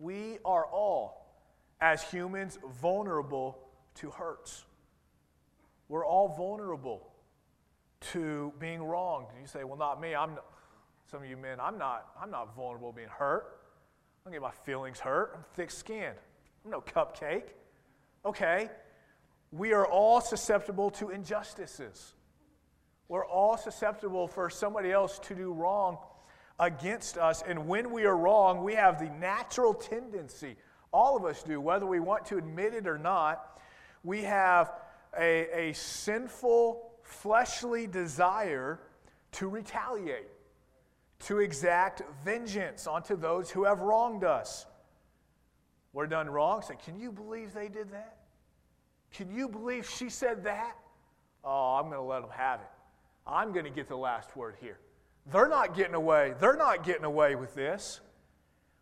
We 0.00 0.38
are 0.46 0.64
all, 0.64 1.26
as 1.78 2.02
humans, 2.02 2.58
vulnerable 2.80 3.58
to 3.96 4.10
hurts. 4.10 4.64
We're 5.88 6.06
all 6.06 6.28
vulnerable 6.28 7.06
to 8.12 8.52
being 8.58 8.82
wronged. 8.82 9.26
You 9.38 9.46
say, 9.46 9.62
well, 9.62 9.76
not 9.76 10.00
me. 10.00 10.14
I'm 10.14 10.36
not. 10.36 10.46
some 11.10 11.22
of 11.22 11.28
you 11.28 11.36
men, 11.36 11.60
I'm 11.60 11.76
not, 11.76 12.06
I'm 12.20 12.30
not 12.30 12.56
vulnerable 12.56 12.92
to 12.92 12.96
being 12.96 13.08
hurt. 13.08 13.58
I 14.24 14.30
don't 14.30 14.32
get 14.32 14.40
my 14.40 14.50
feelings 14.64 14.98
hurt. 14.98 15.32
I'm 15.36 15.44
thick 15.54 15.70
skinned. 15.70 16.16
I'm 16.64 16.70
no 16.70 16.80
cupcake. 16.80 17.50
Okay. 18.24 18.70
We 19.52 19.74
are 19.74 19.86
all 19.86 20.22
susceptible 20.22 20.90
to 20.92 21.10
injustices. 21.10 22.14
We're 23.08 23.26
all 23.26 23.58
susceptible 23.58 24.28
for 24.28 24.48
somebody 24.48 24.92
else 24.92 25.18
to 25.24 25.34
do 25.34 25.52
wrong 25.52 25.98
against 26.60 27.16
us. 27.18 27.42
And 27.42 27.66
when 27.66 27.90
we 27.90 28.04
are 28.04 28.16
wrong, 28.16 28.62
we 28.62 28.74
have 28.74 29.00
the 29.00 29.10
natural 29.18 29.74
tendency, 29.74 30.54
all 30.92 31.16
of 31.16 31.24
us 31.24 31.42
do, 31.42 31.60
whether 31.60 31.86
we 31.86 31.98
want 31.98 32.26
to 32.26 32.36
admit 32.36 32.74
it 32.74 32.86
or 32.86 32.98
not, 32.98 33.60
we 34.04 34.22
have 34.22 34.72
a, 35.18 35.70
a 35.70 35.72
sinful, 35.72 36.90
fleshly 37.02 37.86
desire 37.86 38.78
to 39.32 39.48
retaliate, 39.48 40.28
to 41.20 41.38
exact 41.38 42.02
vengeance 42.24 42.86
onto 42.86 43.16
those 43.16 43.50
who 43.50 43.64
have 43.64 43.80
wronged 43.80 44.24
us. 44.24 44.66
We're 45.92 46.06
done 46.06 46.28
wrong. 46.28 46.62
Say, 46.62 46.74
can 46.84 47.00
you 47.00 47.10
believe 47.10 47.52
they 47.52 47.68
did 47.68 47.90
that? 47.92 48.16
Can 49.12 49.34
you 49.34 49.48
believe 49.48 49.88
she 49.88 50.08
said 50.08 50.44
that? 50.44 50.76
Oh, 51.42 51.76
I'm 51.76 51.84
going 51.84 51.96
to 51.96 52.02
let 52.02 52.20
them 52.20 52.30
have 52.30 52.60
it. 52.60 52.70
I'm 53.26 53.52
going 53.52 53.64
to 53.64 53.70
get 53.70 53.88
the 53.88 53.96
last 53.96 54.36
word 54.36 54.56
here. 54.60 54.78
They're 55.32 55.48
not 55.48 55.74
getting 55.74 55.94
away. 55.94 56.34
They're 56.40 56.56
not 56.56 56.84
getting 56.84 57.04
away 57.04 57.34
with 57.34 57.54
this. 57.54 58.00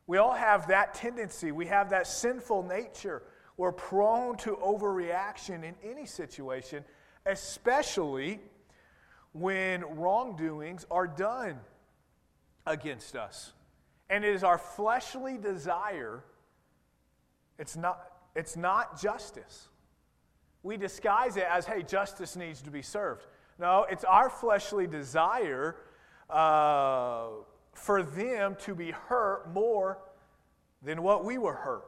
We 0.07 0.17
all 0.17 0.33
have 0.33 0.69
that 0.69 0.95
tendency. 0.95 1.53
We 1.53 1.67
have 1.67 1.91
that 1.91 2.07
sinful 2.07 2.63
nature. 2.63 3.23
We're 3.57 3.73
prone 3.73 4.37
to 4.39 4.57
overreaction 4.57 5.65
in 5.65 5.75
any 5.85 6.07
situation, 6.07 6.85
especially 7.27 8.41
when 9.33 9.85
wrongdoings 9.97 10.87
are 10.91 11.07
done 11.07 11.59
against 12.67 13.17
us. 13.17 13.53
And 14.09 14.25
it 14.25 14.35
is 14.35 14.43
our 14.43 14.59
fleshly 14.59 15.37
desire, 15.37 16.25
it's 17.59 17.77
not, 17.77 18.01
it's 18.35 18.57
not 18.57 19.01
justice. 19.01 19.69
We 20.63 20.77
disguise 20.77 21.37
it 21.37 21.47
as, 21.51 21.67
hey, 21.67 21.83
justice 21.83 22.37
needs 22.37 22.63
to 22.63 22.71
be 22.71 22.83
served. 22.83 23.27
No, 23.59 23.87
it's 23.91 24.05
our 24.05 24.31
fleshly 24.31 24.87
desire 24.87 25.77
uh, 26.31 27.29
for 27.73 28.03
them 28.03 28.57
to 28.61 28.75
be 28.75 28.91
hurt 28.91 29.53
more 29.53 29.99
than 30.83 31.03
what 31.03 31.25
we 31.25 31.39
were 31.39 31.55
hurt. 31.55 31.85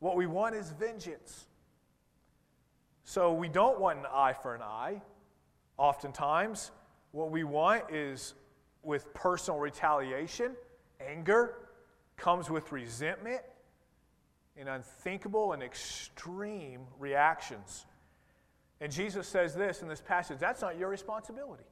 What 0.00 0.16
we 0.16 0.26
want 0.26 0.54
is 0.54 0.70
vengeance. 0.70 1.46
So 3.04 3.32
we 3.32 3.48
don't 3.48 3.80
want 3.80 4.00
an 4.00 4.06
eye 4.12 4.34
for 4.34 4.54
an 4.54 4.62
eye. 4.62 5.00
Oftentimes, 5.76 6.72
what 7.12 7.30
we 7.30 7.44
want 7.44 7.90
is 7.90 8.34
with 8.82 9.12
personal 9.14 9.58
retaliation, 9.58 10.52
anger, 11.00 11.54
comes 12.16 12.50
with 12.50 12.70
resentment 12.72 13.42
and 14.56 14.68
unthinkable 14.68 15.52
and 15.52 15.62
extreme 15.62 16.80
reactions. 16.98 17.86
And 18.80 18.92
Jesus 18.92 19.26
says 19.26 19.54
this 19.54 19.82
in 19.82 19.88
this 19.88 20.00
passage 20.00 20.38
that's 20.38 20.62
not 20.62 20.78
your 20.78 20.88
responsibility. 20.88 21.64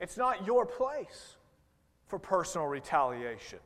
It's 0.00 0.16
not 0.16 0.46
your 0.46 0.64
place 0.64 1.36
for 2.06 2.18
personal 2.18 2.66
retaliation. 2.66 3.58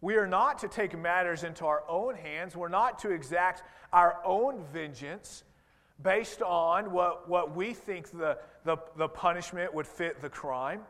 We 0.00 0.16
are 0.16 0.26
not 0.26 0.58
to 0.58 0.68
take 0.68 0.98
matters 0.98 1.44
into 1.44 1.64
our 1.64 1.84
own 1.88 2.16
hands. 2.16 2.56
We're 2.56 2.68
not 2.68 2.98
to 3.00 3.10
exact 3.10 3.62
our 3.92 4.18
own 4.24 4.64
vengeance 4.72 5.44
based 6.02 6.42
on 6.42 6.90
what, 6.90 7.28
what 7.28 7.54
we 7.54 7.72
think 7.72 8.10
the, 8.10 8.38
the, 8.64 8.76
the 8.96 9.08
punishment 9.08 9.72
would 9.72 9.86
fit 9.86 10.20
the 10.20 10.28
crime. 10.28 10.80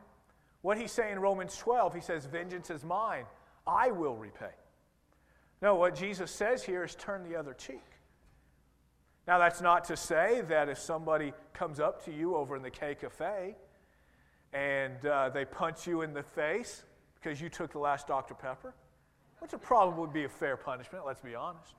What 0.62 0.78
he's 0.78 0.92
saying 0.92 1.12
in 1.12 1.18
Romans 1.18 1.56
12, 1.56 1.94
he 1.94 2.00
says, 2.00 2.24
Vengeance 2.24 2.70
is 2.70 2.84
mine, 2.84 3.24
I 3.66 3.90
will 3.90 4.16
repay. 4.16 4.54
No, 5.60 5.74
what 5.76 5.94
Jesus 5.94 6.30
says 6.30 6.62
here 6.64 6.82
is 6.82 6.94
turn 6.94 7.28
the 7.28 7.36
other 7.36 7.52
cheek. 7.52 7.82
Now, 9.26 9.38
that's 9.38 9.60
not 9.60 9.84
to 9.84 9.96
say 9.96 10.42
that 10.48 10.68
if 10.68 10.78
somebody 10.78 11.32
comes 11.52 11.78
up 11.78 12.04
to 12.06 12.12
you 12.12 12.34
over 12.34 12.56
in 12.56 12.62
the 12.62 12.70
K 12.70 12.96
Cafe 12.96 13.54
and 14.52 15.04
uh, 15.06 15.28
they 15.30 15.44
punch 15.44 15.86
you 15.86 16.02
in 16.02 16.12
the 16.12 16.22
face 16.22 16.84
because 17.14 17.40
you 17.40 17.48
took 17.48 17.72
the 17.72 17.78
last 17.78 18.06
Dr. 18.06 18.34
Pepper, 18.34 18.74
which 19.38 19.52
would 19.52 19.62
probably 19.62 20.08
be 20.12 20.24
a 20.24 20.28
fair 20.28 20.56
punishment, 20.56 21.06
let's 21.06 21.20
be 21.20 21.34
honest. 21.34 21.74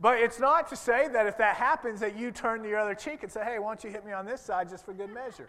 But 0.00 0.18
it's 0.18 0.40
not 0.40 0.68
to 0.68 0.76
say 0.76 1.08
that 1.08 1.26
if 1.26 1.36
that 1.38 1.56
happens, 1.56 2.00
that 2.00 2.16
you 2.16 2.30
turn 2.30 2.62
the 2.62 2.74
other 2.74 2.94
cheek 2.94 3.22
and 3.22 3.30
say, 3.30 3.44
hey, 3.44 3.58
why 3.58 3.68
don't 3.68 3.84
you 3.84 3.90
hit 3.90 4.04
me 4.04 4.12
on 4.12 4.24
this 4.24 4.40
side 4.40 4.70
just 4.70 4.86
for 4.86 4.94
good 4.94 5.12
measure 5.12 5.48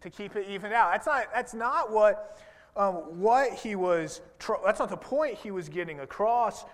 to 0.00 0.10
keep 0.10 0.34
it 0.34 0.48
even 0.48 0.72
out. 0.72 0.92
That's 0.92 1.06
not, 1.06 1.26
that's 1.32 1.54
not 1.54 1.92
what, 1.92 2.40
um, 2.76 2.94
what 3.20 3.52
he 3.52 3.76
was, 3.76 4.20
that's 4.64 4.80
not 4.80 4.88
the 4.88 4.96
point 4.96 5.36
he 5.36 5.50
was 5.52 5.68
getting 5.68 6.00
across. 6.00 6.64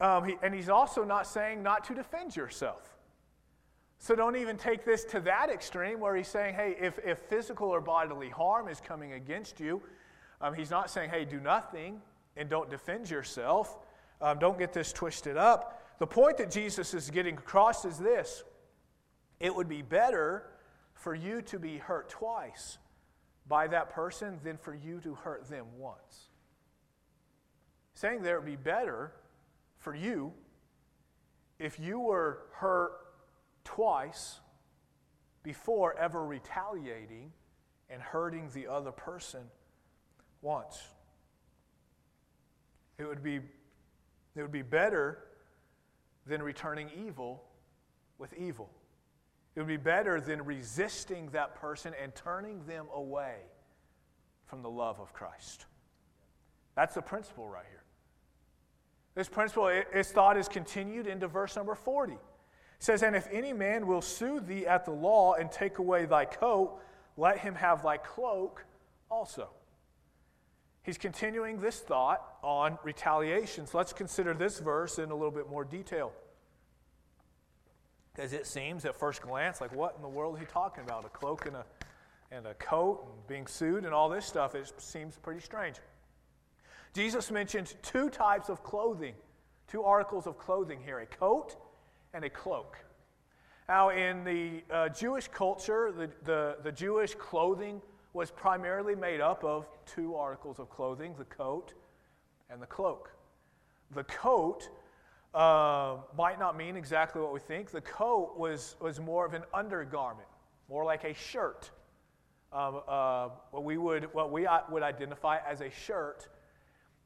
Um, 0.00 0.24
he, 0.24 0.36
and 0.42 0.52
he's 0.52 0.68
also 0.68 1.04
not 1.04 1.26
saying 1.26 1.62
not 1.62 1.84
to 1.84 1.94
defend 1.94 2.34
yourself. 2.34 2.96
So 4.02 4.16
don't 4.16 4.34
even 4.34 4.56
take 4.56 4.84
this 4.84 5.04
to 5.04 5.20
that 5.20 5.48
extreme 5.48 6.00
where 6.00 6.16
he's 6.16 6.26
saying, 6.26 6.56
hey, 6.56 6.74
if, 6.80 6.98
if 7.04 7.20
physical 7.20 7.68
or 7.68 7.80
bodily 7.80 8.30
harm 8.30 8.66
is 8.66 8.80
coming 8.80 9.12
against 9.12 9.60
you, 9.60 9.80
um, 10.40 10.54
he's 10.54 10.72
not 10.72 10.90
saying, 10.90 11.10
hey, 11.10 11.24
do 11.24 11.38
nothing 11.38 12.02
and 12.36 12.50
don't 12.50 12.68
defend 12.68 13.08
yourself. 13.08 13.78
Um, 14.20 14.40
don't 14.40 14.58
get 14.58 14.72
this 14.72 14.92
twisted 14.92 15.36
up. 15.36 15.84
The 16.00 16.06
point 16.08 16.36
that 16.38 16.50
Jesus 16.50 16.94
is 16.94 17.10
getting 17.10 17.38
across 17.38 17.84
is 17.84 17.96
this 17.96 18.42
it 19.38 19.54
would 19.54 19.68
be 19.68 19.82
better 19.82 20.50
for 20.94 21.14
you 21.14 21.40
to 21.42 21.60
be 21.60 21.78
hurt 21.78 22.08
twice 22.08 22.78
by 23.46 23.68
that 23.68 23.90
person 23.90 24.40
than 24.42 24.56
for 24.56 24.74
you 24.74 24.98
to 25.02 25.14
hurt 25.14 25.48
them 25.48 25.66
once. 25.78 26.28
Saying 27.94 28.22
there 28.22 28.34
it 28.34 28.40
would 28.40 28.46
be 28.46 28.56
better 28.56 29.12
for 29.78 29.94
you 29.94 30.32
if 31.60 31.78
you 31.78 32.00
were 32.00 32.46
hurt 32.54 33.01
twice 33.64 34.40
before 35.42 35.96
ever 35.98 36.24
retaliating 36.24 37.32
and 37.90 38.00
hurting 38.00 38.48
the 38.54 38.66
other 38.66 38.92
person 38.92 39.42
once. 40.40 40.80
It 42.98 43.04
would 43.04 43.22
be, 43.22 43.36
it 44.36 44.42
would 44.42 44.52
be 44.52 44.62
better 44.62 45.18
than 46.26 46.42
returning 46.42 46.90
evil 47.06 47.42
with 48.18 48.32
evil. 48.34 48.70
It 49.54 49.60
would 49.60 49.68
be 49.68 49.76
better 49.76 50.20
than 50.20 50.44
resisting 50.44 51.28
that 51.30 51.54
person 51.54 51.92
and 52.00 52.14
turning 52.14 52.64
them 52.66 52.86
away 52.94 53.36
from 54.46 54.62
the 54.62 54.70
love 54.70 55.00
of 55.00 55.12
Christ. 55.12 55.66
That's 56.74 56.94
the 56.94 57.02
principle 57.02 57.48
right 57.48 57.66
here. 57.68 57.82
This 59.14 59.28
principle, 59.28 59.68
its 59.68 60.10
thought 60.10 60.38
is 60.38 60.48
continued 60.48 61.06
into 61.06 61.28
verse 61.28 61.56
number 61.56 61.74
40. 61.74 62.16
Says, 62.82 63.04
And 63.04 63.14
if 63.14 63.28
any 63.30 63.52
man 63.52 63.86
will 63.86 64.02
sue 64.02 64.40
thee 64.40 64.66
at 64.66 64.84
the 64.84 64.90
law 64.90 65.34
and 65.34 65.52
take 65.52 65.78
away 65.78 66.04
thy 66.04 66.24
coat, 66.24 66.80
let 67.16 67.38
him 67.38 67.54
have 67.54 67.84
thy 67.84 67.96
cloak 67.96 68.64
also. 69.08 69.50
He's 70.82 70.98
continuing 70.98 71.60
this 71.60 71.78
thought 71.78 72.38
on 72.42 72.76
retaliation. 72.82 73.68
So 73.68 73.78
let's 73.78 73.92
consider 73.92 74.34
this 74.34 74.58
verse 74.58 74.98
in 74.98 75.12
a 75.12 75.14
little 75.14 75.30
bit 75.30 75.48
more 75.48 75.64
detail. 75.64 76.12
Because 78.12 78.32
it 78.32 78.48
seems 78.48 78.84
at 78.84 78.96
first 78.96 79.22
glance 79.22 79.60
like 79.60 79.72
what 79.72 79.94
in 79.94 80.02
the 80.02 80.08
world 80.08 80.34
is 80.34 80.40
he 80.40 80.46
talking 80.46 80.82
about? 80.82 81.04
A 81.04 81.08
cloak 81.08 81.46
and 81.46 81.54
a, 81.54 81.64
and 82.32 82.48
a 82.48 82.54
coat 82.54 83.06
and 83.06 83.26
being 83.28 83.46
sued 83.46 83.84
and 83.84 83.94
all 83.94 84.08
this 84.08 84.26
stuff. 84.26 84.56
It 84.56 84.72
seems 84.78 85.16
pretty 85.18 85.40
strange. 85.40 85.76
Jesus 86.94 87.30
mentions 87.30 87.76
two 87.80 88.10
types 88.10 88.48
of 88.48 88.64
clothing, 88.64 89.14
two 89.68 89.84
articles 89.84 90.26
of 90.26 90.36
clothing 90.36 90.80
here 90.84 90.98
a 90.98 91.06
coat 91.06 91.56
and 92.14 92.24
a 92.24 92.30
cloak. 92.30 92.76
Now, 93.68 93.90
in 93.90 94.24
the 94.24 94.62
uh, 94.70 94.88
Jewish 94.88 95.28
culture, 95.28 95.92
the, 95.92 96.10
the, 96.24 96.56
the 96.62 96.72
Jewish 96.72 97.14
clothing 97.14 97.80
was 98.12 98.30
primarily 98.30 98.94
made 98.94 99.20
up 99.20 99.44
of 99.44 99.66
two 99.86 100.14
articles 100.14 100.58
of 100.58 100.68
clothing 100.68 101.14
the 101.16 101.24
coat 101.24 101.72
and 102.50 102.60
the 102.60 102.66
cloak. 102.66 103.10
The 103.94 104.04
coat 104.04 104.68
uh, 105.34 105.96
might 106.16 106.38
not 106.38 106.56
mean 106.56 106.76
exactly 106.76 107.22
what 107.22 107.32
we 107.32 107.40
think. 107.40 107.70
The 107.70 107.80
coat 107.80 108.34
was, 108.36 108.76
was 108.80 109.00
more 109.00 109.24
of 109.24 109.32
an 109.32 109.44
undergarment, 109.54 110.28
more 110.68 110.84
like 110.84 111.04
a 111.04 111.14
shirt. 111.14 111.70
Um, 112.52 112.82
uh, 112.86 113.28
what 113.50 113.64
we 113.64 113.78
would 113.78 114.12
what 114.12 114.30
we 114.30 114.46
would 114.70 114.82
identify 114.82 115.38
as 115.48 115.62
a 115.62 115.70
shirt, 115.70 116.28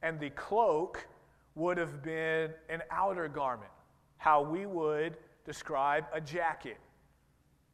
and 0.02 0.18
the 0.18 0.30
cloak 0.30 1.06
would 1.54 1.78
have 1.78 2.02
been 2.02 2.50
an 2.68 2.82
outer 2.90 3.28
garment, 3.28 3.70
how 4.16 4.42
we 4.42 4.66
would 4.66 5.16
describe 5.44 6.04
a 6.12 6.20
jacket 6.20 6.78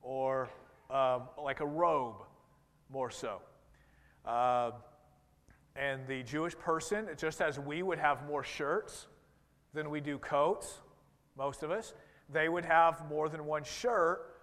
or 0.02 0.48
um, 0.90 1.22
like 1.42 1.60
a 1.60 1.66
robe, 1.66 2.16
more 2.90 3.10
so. 3.10 3.40
Uh, 4.26 4.72
and 5.74 6.06
the 6.06 6.22
Jewish 6.22 6.56
person, 6.58 7.08
just 7.16 7.40
as 7.40 7.58
we 7.58 7.82
would 7.82 7.98
have 7.98 8.26
more 8.26 8.44
shirts 8.44 9.06
than 9.72 9.88
we 9.88 10.00
do 10.00 10.18
coats, 10.18 10.80
most 11.36 11.62
of 11.62 11.70
us, 11.70 11.94
they 12.30 12.48
would 12.48 12.64
have 12.64 13.08
more 13.08 13.28
than 13.28 13.46
one 13.46 13.64
shirt, 13.64 14.36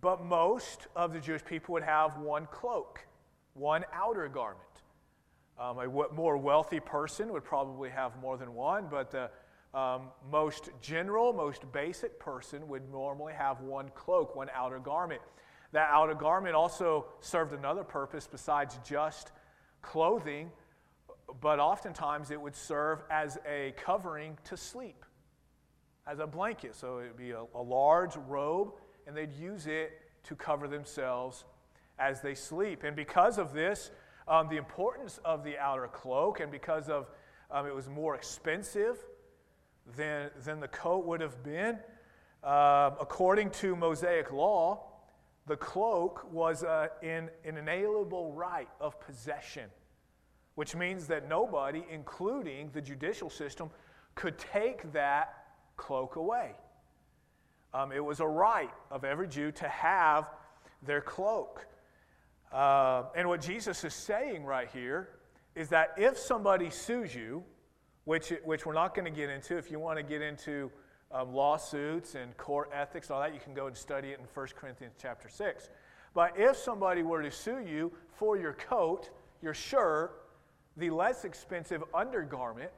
but 0.00 0.22
most 0.22 0.88
of 0.94 1.12
the 1.12 1.20
Jewish 1.20 1.44
people 1.44 1.72
would 1.72 1.82
have 1.82 2.18
one 2.18 2.46
cloak, 2.50 3.00
one 3.54 3.84
outer 3.94 4.28
garment. 4.28 4.62
Um, 5.58 5.78
a 5.78 5.88
more 6.12 6.36
wealthy 6.36 6.80
person 6.80 7.32
would 7.32 7.44
probably 7.44 7.88
have 7.88 8.20
more 8.20 8.36
than 8.36 8.54
one, 8.54 8.88
but 8.90 9.10
the 9.10 9.30
um, 9.74 10.08
most 10.30 10.70
general, 10.80 11.32
most 11.32 11.70
basic 11.72 12.18
person 12.18 12.66
would 12.68 12.90
normally 12.90 13.34
have 13.34 13.60
one 13.60 13.90
cloak, 13.94 14.34
one 14.34 14.48
outer 14.54 14.78
garment. 14.78 15.20
That 15.72 15.90
outer 15.92 16.14
garment 16.14 16.54
also 16.54 17.06
served 17.20 17.52
another 17.52 17.84
purpose 17.84 18.26
besides 18.30 18.78
just 18.84 19.32
clothing, 19.82 20.50
but 21.40 21.58
oftentimes 21.58 22.30
it 22.30 22.40
would 22.40 22.56
serve 22.56 23.00
as 23.10 23.38
a 23.46 23.74
covering 23.76 24.38
to 24.44 24.56
sleep, 24.56 25.04
as 26.06 26.20
a 26.20 26.26
blanket. 26.26 26.74
So 26.74 26.98
it 26.98 27.08
would 27.08 27.16
be 27.16 27.32
a, 27.32 27.44
a 27.54 27.62
large 27.62 28.16
robe, 28.16 28.72
and 29.06 29.16
they'd 29.16 29.34
use 29.34 29.66
it 29.66 30.00
to 30.24 30.34
cover 30.34 30.68
themselves 30.68 31.44
as 31.98 32.20
they 32.20 32.34
sleep. 32.34 32.84
And 32.84 32.96
because 32.96 33.38
of 33.38 33.52
this, 33.52 33.90
um, 34.28 34.48
the 34.48 34.56
importance 34.56 35.20
of 35.24 35.44
the 35.44 35.58
outer 35.58 35.88
cloak, 35.88 36.40
and 36.40 36.50
because 36.50 36.88
of 36.88 37.08
um, 37.50 37.66
it 37.66 37.74
was 37.74 37.88
more 37.88 38.14
expensive 38.14 38.98
than, 39.94 40.30
than 40.44 40.60
the 40.60 40.68
coat 40.68 41.04
would 41.04 41.20
have 41.20 41.42
been, 41.42 41.78
uh, 42.42 42.90
according 43.00 43.50
to 43.50 43.76
Mosaic 43.76 44.32
law, 44.32 44.84
the 45.46 45.56
cloak 45.56 46.26
was 46.32 46.64
uh, 46.64 46.88
an 47.02 47.30
inalienable 47.44 48.32
right 48.32 48.68
of 48.80 48.98
possession, 49.00 49.70
which 50.56 50.74
means 50.74 51.06
that 51.06 51.28
nobody, 51.28 51.84
including 51.90 52.70
the 52.72 52.80
judicial 52.80 53.30
system, 53.30 53.70
could 54.14 54.38
take 54.38 54.92
that 54.92 55.44
cloak 55.76 56.16
away. 56.16 56.52
Um, 57.72 57.92
it 57.92 58.04
was 58.04 58.20
a 58.20 58.26
right 58.26 58.72
of 58.90 59.04
every 59.04 59.28
Jew 59.28 59.52
to 59.52 59.68
have 59.68 60.30
their 60.82 61.00
cloak. 61.00 61.66
Uh, 62.52 63.04
and 63.14 63.28
what 63.28 63.40
Jesus 63.40 63.84
is 63.84 63.94
saying 63.94 64.44
right 64.44 64.68
here 64.72 65.10
is 65.54 65.68
that 65.68 65.94
if 65.96 66.18
somebody 66.18 66.70
sues 66.70 67.14
you, 67.14 67.44
which, 68.06 68.32
which 68.44 68.64
we're 68.64 68.72
not 68.72 68.94
going 68.94 69.04
to 69.04 69.10
get 69.10 69.28
into, 69.28 69.58
if 69.58 69.70
you 69.70 69.78
want 69.78 69.98
to 69.98 70.02
get 70.02 70.22
into 70.22 70.70
um, 71.12 71.34
lawsuits 71.34 72.14
and 72.14 72.36
court 72.36 72.70
ethics 72.72 73.08
and 73.08 73.16
all 73.16 73.20
that, 73.20 73.34
you 73.34 73.40
can 73.40 73.52
go 73.52 73.66
and 73.66 73.76
study 73.76 74.08
it 74.08 74.18
in 74.18 74.24
1 74.32 74.46
Corinthians 74.56 74.94
chapter 75.00 75.28
6. 75.28 75.68
But 76.14 76.32
if 76.38 76.56
somebody 76.56 77.02
were 77.02 77.22
to 77.22 77.30
sue 77.30 77.58
you 77.58 77.92
for 78.14 78.38
your 78.38 78.54
coat, 78.54 79.10
your 79.42 79.54
shirt, 79.54 80.22
the 80.76 80.88
less 80.88 81.24
expensive 81.24 81.82
undergarment, 81.92 82.70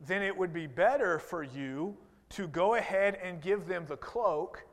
then 0.00 0.22
it 0.22 0.36
would 0.36 0.52
be 0.52 0.66
better 0.66 1.18
for 1.18 1.42
you 1.42 1.96
to 2.30 2.46
go 2.46 2.76
ahead 2.76 3.18
and 3.22 3.40
give 3.40 3.66
them 3.66 3.86
the 3.88 3.96
cloak, 3.96 4.64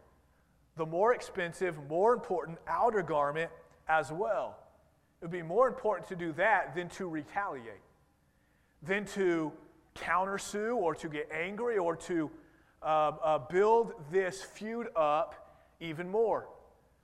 the 0.78 0.86
more 0.86 1.13
expensive, 1.13 1.75
more 1.89 2.13
important 2.13 2.60
outer 2.67 3.01
garment 3.01 3.49
as 3.88 4.12
well. 4.12 4.58
It 5.21 5.25
would 5.25 5.32
be 5.32 5.41
more 5.41 5.67
important 5.67 6.08
to 6.10 6.15
do 6.15 6.34
that 6.34 6.75
than 6.75 6.89
to 6.89 7.08
retaliate, 7.08 7.82
than 8.86 9.06
to 9.06 9.52
countersue 9.95 10.76
or 10.76 10.93
to 10.95 11.08
get 11.08 11.30
angry 11.32 11.78
or 11.78 11.95
to 11.95 12.30
uh, 12.82 12.86
uh, 13.24 13.38
build 13.38 13.93
this 14.12 14.41
feud 14.41 14.88
up 14.95 15.63
even 15.80 16.10
more. 16.10 16.48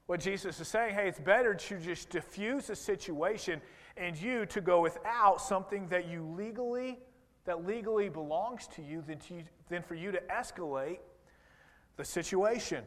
What 0.06 0.20
Jesus 0.20 0.60
is 0.60 0.68
saying, 0.68 0.96
hey, 0.96 1.08
it's 1.08 1.20
better 1.20 1.54
to 1.54 1.78
just 1.80 2.10
diffuse 2.10 2.68
the 2.68 2.76
situation 2.76 3.62
and 3.98 4.18
you 4.18 4.46
to 4.48 4.62
go 4.62 4.82
without 4.82 5.42
something 5.42 5.88
that 5.88 6.08
you 6.08 6.24
legally 6.38 7.00
that 7.46 7.66
legally 7.66 8.10
belongs 8.10 8.68
to 8.68 8.82
you 8.82 9.04
than, 9.08 9.18
to, 9.18 9.42
than 9.70 9.82
for 9.82 9.96
you 9.96 10.12
to 10.12 10.22
escalate 10.32 11.00
the 11.98 12.06
situation. 12.06 12.84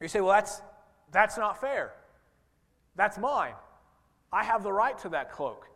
You 0.00 0.08
say, 0.08 0.20
well, 0.20 0.32
that's, 0.32 0.60
that's 1.12 1.38
not 1.38 1.60
fair. 1.60 1.92
That's 2.96 3.16
mine. 3.16 3.54
I 4.32 4.42
have 4.44 4.62
the 4.62 4.72
right 4.72 4.98
to 4.98 5.08
that 5.10 5.30
cloak. 5.30 5.68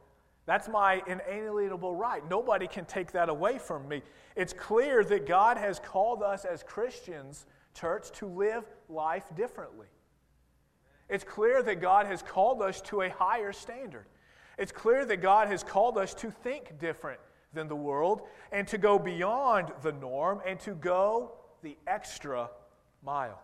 That's 0.48 0.66
my 0.66 1.02
inalienable 1.06 1.94
right. 1.94 2.26
Nobody 2.26 2.66
can 2.66 2.86
take 2.86 3.12
that 3.12 3.28
away 3.28 3.58
from 3.58 3.86
me. 3.86 4.00
It's 4.34 4.54
clear 4.54 5.04
that 5.04 5.26
God 5.26 5.58
has 5.58 5.78
called 5.78 6.22
us 6.22 6.46
as 6.46 6.62
Christians, 6.62 7.44
church, 7.74 8.10
to 8.12 8.26
live 8.26 8.64
life 8.88 9.24
differently. 9.36 9.88
It's 11.10 11.22
clear 11.22 11.62
that 11.64 11.82
God 11.82 12.06
has 12.06 12.22
called 12.22 12.62
us 12.62 12.80
to 12.82 13.02
a 13.02 13.10
higher 13.10 13.52
standard. 13.52 14.06
It's 14.56 14.72
clear 14.72 15.04
that 15.04 15.18
God 15.18 15.48
has 15.48 15.62
called 15.62 15.98
us 15.98 16.14
to 16.14 16.30
think 16.30 16.78
different 16.78 17.20
than 17.52 17.68
the 17.68 17.76
world 17.76 18.22
and 18.50 18.66
to 18.68 18.78
go 18.78 18.98
beyond 18.98 19.70
the 19.82 19.92
norm 19.92 20.40
and 20.46 20.58
to 20.60 20.70
go 20.70 21.32
the 21.60 21.76
extra 21.86 22.48
mile. 23.04 23.42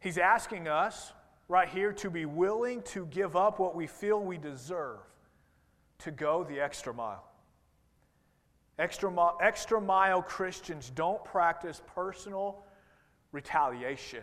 He's 0.00 0.16
asking 0.16 0.66
us 0.66 1.12
right 1.46 1.68
here 1.68 1.92
to 1.92 2.08
be 2.08 2.24
willing 2.24 2.80
to 2.84 3.04
give 3.04 3.36
up 3.36 3.58
what 3.58 3.76
we 3.76 3.86
feel 3.86 4.18
we 4.18 4.38
deserve 4.38 5.00
to 5.98 6.10
go 6.10 6.44
the 6.44 6.60
extra 6.60 6.92
mile. 6.92 7.24
Extra, 8.78 9.10
mile, 9.10 9.38
extra 9.40 9.80
mile 9.80 10.20
Christians 10.22 10.90
don't 10.94 11.24
practice 11.24 11.80
personal 11.94 12.64
retaliation. 13.30 14.22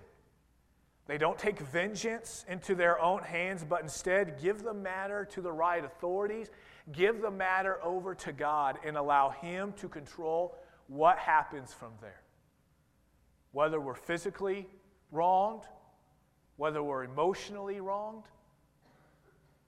They 1.07 1.17
don't 1.17 1.37
take 1.37 1.59
vengeance 1.59 2.45
into 2.47 2.75
their 2.75 2.99
own 2.99 3.23
hands, 3.23 3.65
but 3.67 3.81
instead 3.81 4.41
give 4.41 4.63
the 4.63 4.73
matter 4.73 5.25
to 5.31 5.41
the 5.41 5.51
right 5.51 5.83
authorities, 5.83 6.49
give 6.91 7.21
the 7.21 7.31
matter 7.31 7.83
over 7.83 8.13
to 8.15 8.31
God, 8.31 8.77
and 8.85 8.97
allow 8.97 9.29
Him 9.29 9.73
to 9.77 9.87
control 9.87 10.57
what 10.87 11.17
happens 11.17 11.73
from 11.73 11.91
there. 12.01 12.21
Whether 13.51 13.79
we're 13.79 13.95
physically 13.95 14.67
wronged, 15.11 15.63
whether 16.57 16.83
we're 16.83 17.03
emotionally 17.03 17.79
wronged, 17.79 18.25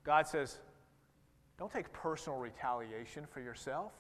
God 0.04 0.28
says, 0.28 0.60
don't 1.58 1.72
take 1.72 1.92
personal 1.94 2.40
retaliation 2.40 3.26
for 3.26 3.40
yourself. 3.40 3.92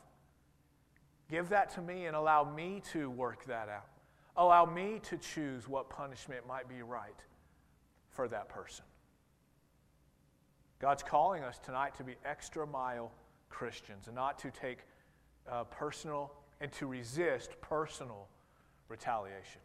Give 1.29 1.47
that 1.49 1.69
to 1.75 1.81
me 1.81 2.05
and 2.05 2.15
allow 2.15 2.43
me 2.43 2.81
to 2.91 3.09
work 3.09 3.45
that 3.45 3.69
out. 3.69 3.87
Allow 4.35 4.65
me 4.65 4.99
to 5.03 5.17
choose 5.17 5.67
what 5.67 5.89
punishment 5.89 6.47
might 6.47 6.67
be 6.67 6.81
right 6.81 7.19
for 8.09 8.27
that 8.27 8.49
person. 8.49 8.85
God's 10.79 11.03
calling 11.03 11.43
us 11.43 11.59
tonight 11.59 11.95
to 11.95 12.03
be 12.03 12.15
extra 12.25 12.67
mile 12.67 13.11
Christians 13.49 14.07
and 14.07 14.15
not 14.15 14.37
to 14.39 14.51
take 14.51 14.79
uh, 15.49 15.63
personal 15.65 16.33
and 16.59 16.71
to 16.73 16.87
resist 16.87 17.51
personal 17.61 18.27
retaliation. 18.89 19.61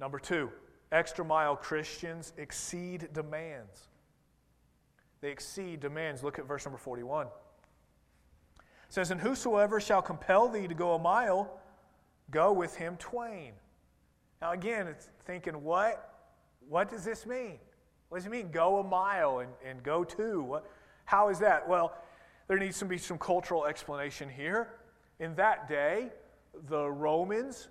Number 0.00 0.18
two, 0.18 0.50
extra 0.92 1.24
mile 1.24 1.56
Christians 1.56 2.32
exceed 2.36 3.08
demands. 3.12 3.88
They 5.20 5.30
exceed 5.30 5.80
demands. 5.80 6.22
Look 6.22 6.38
at 6.38 6.46
verse 6.46 6.64
number 6.64 6.78
41. 6.78 7.26
It 7.26 7.32
says, 8.88 9.10
And 9.10 9.20
whosoever 9.20 9.80
shall 9.80 10.02
compel 10.02 10.48
thee 10.48 10.68
to 10.68 10.74
go 10.74 10.94
a 10.94 10.98
mile, 10.98 11.60
go 12.30 12.52
with 12.52 12.76
him 12.76 12.96
twain. 12.98 13.52
Now, 14.40 14.52
again, 14.52 14.86
it's 14.86 15.08
thinking, 15.24 15.62
what? 15.62 16.12
What 16.68 16.90
does 16.90 17.04
this 17.04 17.26
mean? 17.26 17.58
What 18.08 18.18
does 18.18 18.26
it 18.26 18.30
mean, 18.30 18.50
go 18.50 18.78
a 18.78 18.84
mile 18.84 19.40
and, 19.40 19.50
and 19.64 19.82
go 19.82 20.04
two? 20.04 20.42
What, 20.42 20.70
how 21.04 21.28
is 21.28 21.38
that? 21.40 21.68
Well, 21.68 21.94
there 22.48 22.58
needs 22.58 22.78
to 22.78 22.84
be 22.84 22.98
some 22.98 23.18
cultural 23.18 23.66
explanation 23.66 24.28
here. 24.28 24.74
In 25.18 25.34
that 25.36 25.68
day, 25.68 26.10
the 26.68 26.88
Romans 26.90 27.68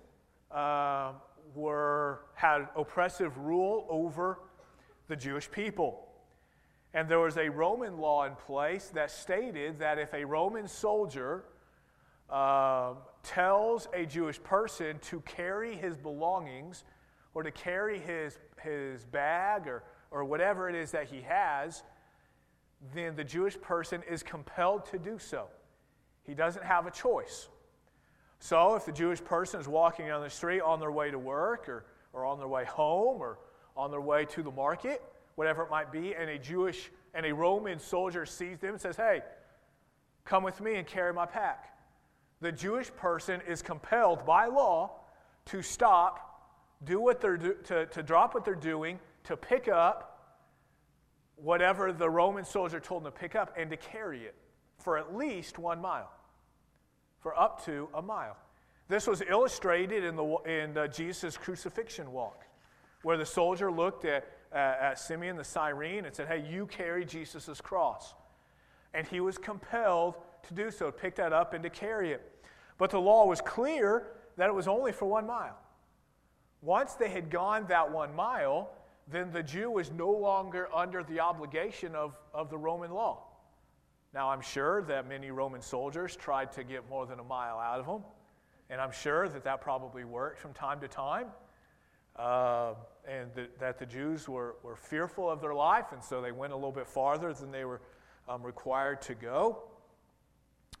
uh, 0.50 1.12
were, 1.54 2.22
had 2.34 2.68
oppressive 2.76 3.36
rule 3.38 3.86
over 3.88 4.40
the 5.08 5.16
Jewish 5.16 5.50
people. 5.50 6.05
And 6.96 7.10
there 7.10 7.20
was 7.20 7.36
a 7.36 7.50
Roman 7.50 7.98
law 7.98 8.24
in 8.24 8.34
place 8.34 8.90
that 8.94 9.10
stated 9.10 9.80
that 9.80 9.98
if 9.98 10.14
a 10.14 10.24
Roman 10.24 10.66
soldier 10.66 11.44
uh, 12.30 12.94
tells 13.22 13.86
a 13.92 14.06
Jewish 14.06 14.42
person 14.42 14.98
to 15.10 15.20
carry 15.20 15.76
his 15.76 15.98
belongings 15.98 16.84
or 17.34 17.42
to 17.42 17.50
carry 17.50 17.98
his, 17.98 18.38
his 18.62 19.04
bag 19.04 19.68
or, 19.68 19.84
or 20.10 20.24
whatever 20.24 20.70
it 20.70 20.74
is 20.74 20.90
that 20.92 21.06
he 21.06 21.20
has, 21.20 21.82
then 22.94 23.14
the 23.14 23.24
Jewish 23.24 23.60
person 23.60 24.02
is 24.10 24.22
compelled 24.22 24.86
to 24.86 24.98
do 24.98 25.18
so. 25.18 25.48
He 26.22 26.32
doesn't 26.32 26.64
have 26.64 26.86
a 26.86 26.90
choice. 26.90 27.48
So 28.38 28.74
if 28.74 28.86
the 28.86 28.92
Jewish 28.92 29.22
person 29.22 29.60
is 29.60 29.68
walking 29.68 30.06
down 30.06 30.22
the 30.22 30.30
street 30.30 30.62
on 30.62 30.80
their 30.80 30.92
way 30.92 31.10
to 31.10 31.18
work 31.18 31.68
or, 31.68 31.84
or 32.14 32.24
on 32.24 32.38
their 32.38 32.48
way 32.48 32.64
home 32.64 33.20
or 33.20 33.36
on 33.76 33.90
their 33.90 34.00
way 34.00 34.24
to 34.24 34.42
the 34.42 34.50
market, 34.50 35.02
whatever 35.36 35.62
it 35.62 35.70
might 35.70 35.92
be, 35.92 36.14
and 36.14 36.28
a 36.28 36.38
Jewish 36.38 36.90
and 37.14 37.24
a 37.24 37.32
Roman 37.32 37.78
soldier 37.78 38.26
sees 38.26 38.58
them 38.58 38.72
and 38.72 38.80
says, 38.80 38.96
Hey, 38.96 39.22
come 40.24 40.42
with 40.42 40.60
me 40.60 40.74
and 40.74 40.86
carry 40.86 41.12
my 41.12 41.26
pack. 41.26 41.72
The 42.40 42.52
Jewish 42.52 42.94
person 42.96 43.40
is 43.46 43.62
compelled 43.62 44.26
by 44.26 44.46
law 44.46 44.90
to 45.46 45.62
stop, 45.62 46.50
do 46.84 47.00
what 47.00 47.20
they're 47.20 47.36
do, 47.36 47.54
to, 47.64 47.86
to 47.86 48.02
drop 48.02 48.34
what 48.34 48.44
they're 48.44 48.54
doing, 48.54 48.98
to 49.24 49.36
pick 49.36 49.68
up 49.68 50.12
whatever 51.36 51.92
the 51.92 52.08
Roman 52.08 52.44
soldier 52.44 52.80
told 52.80 53.04
them 53.04 53.12
to 53.12 53.18
pick 53.18 53.34
up, 53.34 53.54
and 53.56 53.70
to 53.70 53.76
carry 53.76 54.24
it 54.24 54.34
for 54.78 54.98
at 54.98 55.14
least 55.14 55.58
one 55.58 55.80
mile, 55.80 56.10
for 57.20 57.38
up 57.38 57.64
to 57.66 57.88
a 57.94 58.02
mile. 58.02 58.36
This 58.88 59.06
was 59.06 59.22
illustrated 59.28 60.04
in, 60.04 60.16
the, 60.16 60.36
in 60.46 60.78
uh, 60.78 60.86
Jesus' 60.86 61.36
crucifixion 61.36 62.12
walk, 62.12 62.44
where 63.02 63.16
the 63.16 63.26
soldier 63.26 63.70
looked 63.70 64.04
at 64.04 64.35
uh, 64.56 64.74
at 64.80 64.98
Simeon 64.98 65.36
the 65.36 65.44
Cyrene 65.44 66.06
and 66.06 66.14
said, 66.14 66.28
Hey, 66.28 66.42
you 66.50 66.66
carry 66.66 67.04
Jesus' 67.04 67.60
cross. 67.60 68.14
And 68.94 69.06
he 69.06 69.20
was 69.20 69.36
compelled 69.36 70.14
to 70.48 70.54
do 70.54 70.70
so, 70.70 70.86
to 70.86 70.92
pick 70.92 71.14
that 71.16 71.34
up 71.34 71.52
and 71.52 71.62
to 71.62 71.68
carry 71.68 72.12
it. 72.12 72.46
But 72.78 72.90
the 72.90 73.00
law 73.00 73.26
was 73.26 73.42
clear 73.42 74.06
that 74.38 74.48
it 74.48 74.54
was 74.54 74.66
only 74.66 74.92
for 74.92 75.04
one 75.04 75.26
mile. 75.26 75.58
Once 76.62 76.94
they 76.94 77.10
had 77.10 77.28
gone 77.30 77.66
that 77.68 77.92
one 77.92 78.14
mile, 78.16 78.70
then 79.06 79.30
the 79.30 79.42
Jew 79.42 79.70
was 79.70 79.90
no 79.92 80.10
longer 80.10 80.68
under 80.74 81.02
the 81.02 81.20
obligation 81.20 81.94
of, 81.94 82.16
of 82.32 82.48
the 82.48 82.56
Roman 82.56 82.90
law. 82.90 83.24
Now, 84.14 84.30
I'm 84.30 84.40
sure 84.40 84.82
that 84.84 85.06
many 85.06 85.30
Roman 85.30 85.60
soldiers 85.60 86.16
tried 86.16 86.50
to 86.52 86.64
get 86.64 86.88
more 86.88 87.04
than 87.04 87.18
a 87.18 87.24
mile 87.24 87.58
out 87.58 87.80
of 87.80 87.86
them, 87.86 88.02
and 88.70 88.80
I'm 88.80 88.90
sure 88.90 89.28
that 89.28 89.44
that 89.44 89.60
probably 89.60 90.04
worked 90.04 90.38
from 90.38 90.54
time 90.54 90.80
to 90.80 90.88
time. 90.88 91.26
Uh, 92.18 92.74
and 93.06 93.30
that 93.60 93.78
the 93.78 93.86
Jews 93.86 94.28
were, 94.28 94.56
were 94.62 94.76
fearful 94.76 95.30
of 95.30 95.40
their 95.40 95.54
life, 95.54 95.86
and 95.92 96.02
so 96.02 96.20
they 96.20 96.32
went 96.32 96.52
a 96.52 96.56
little 96.56 96.72
bit 96.72 96.88
farther 96.88 97.32
than 97.32 97.50
they 97.50 97.64
were 97.64 97.80
um, 98.28 98.42
required 98.42 99.02
to 99.02 99.14
go. 99.14 99.62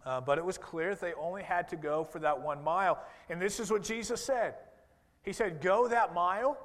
Uh, 0.04 0.20
but 0.20 0.38
it 0.38 0.44
was 0.44 0.56
clear 0.56 0.94
they 0.94 1.14
only 1.14 1.42
had 1.42 1.68
to 1.68 1.76
go 1.76 2.04
for 2.04 2.20
that 2.20 2.40
one 2.40 2.62
mile. 2.62 3.02
And 3.28 3.40
this 3.40 3.58
is 3.60 3.70
what 3.70 3.82
Jesus 3.82 4.24
said 4.24 4.54
He 5.22 5.32
said, 5.32 5.60
Go 5.60 5.88
that 5.88 6.14
mile, 6.14 6.56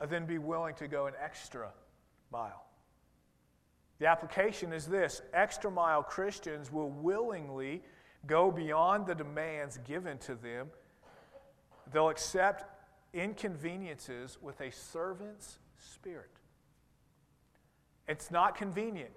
and 0.00 0.10
then 0.10 0.26
be 0.26 0.38
willing 0.38 0.74
to 0.76 0.88
go 0.88 1.06
an 1.06 1.14
extra 1.22 1.70
mile. 2.32 2.64
The 3.98 4.06
application 4.06 4.72
is 4.72 4.86
this 4.86 5.22
extra 5.34 5.70
mile 5.70 6.02
Christians 6.02 6.72
will 6.72 6.90
willingly 6.90 7.82
go 8.26 8.50
beyond 8.50 9.06
the 9.06 9.14
demands 9.14 9.78
given 9.86 10.18
to 10.18 10.34
them. 10.34 10.68
They'll 11.92 12.10
accept 12.10 12.64
inconveniences 13.14 14.38
with 14.40 14.60
a 14.60 14.70
servant's 14.70 15.58
spirit. 15.78 16.30
It's 18.06 18.30
not 18.30 18.56
convenient 18.56 19.10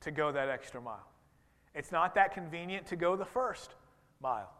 to 0.00 0.10
go 0.10 0.32
that 0.32 0.48
extra 0.48 0.80
mile. 0.80 1.06
It's 1.74 1.92
not 1.92 2.14
that 2.16 2.34
convenient 2.34 2.86
to 2.86 2.96
go 2.96 3.16
the 3.16 3.24
first 3.24 3.74
mile. 4.20 4.52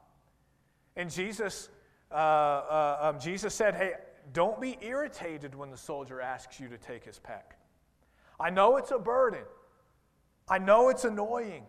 And 0.96 1.10
Jesus, 1.10 1.68
uh, 2.10 2.14
uh, 2.14 2.98
um, 3.00 3.20
Jesus 3.20 3.54
said, 3.54 3.74
Hey, 3.74 3.94
don't 4.32 4.60
be 4.60 4.78
irritated 4.80 5.54
when 5.54 5.70
the 5.70 5.76
soldier 5.76 6.20
asks 6.20 6.60
you 6.60 6.68
to 6.68 6.78
take 6.78 7.04
his 7.04 7.18
pack. 7.18 7.56
I 8.38 8.50
know 8.50 8.76
it's 8.76 8.90
a 8.90 8.98
burden. 8.98 9.44
I 10.48 10.58
know 10.58 10.88
it's 10.88 11.04
annoying. 11.04 11.64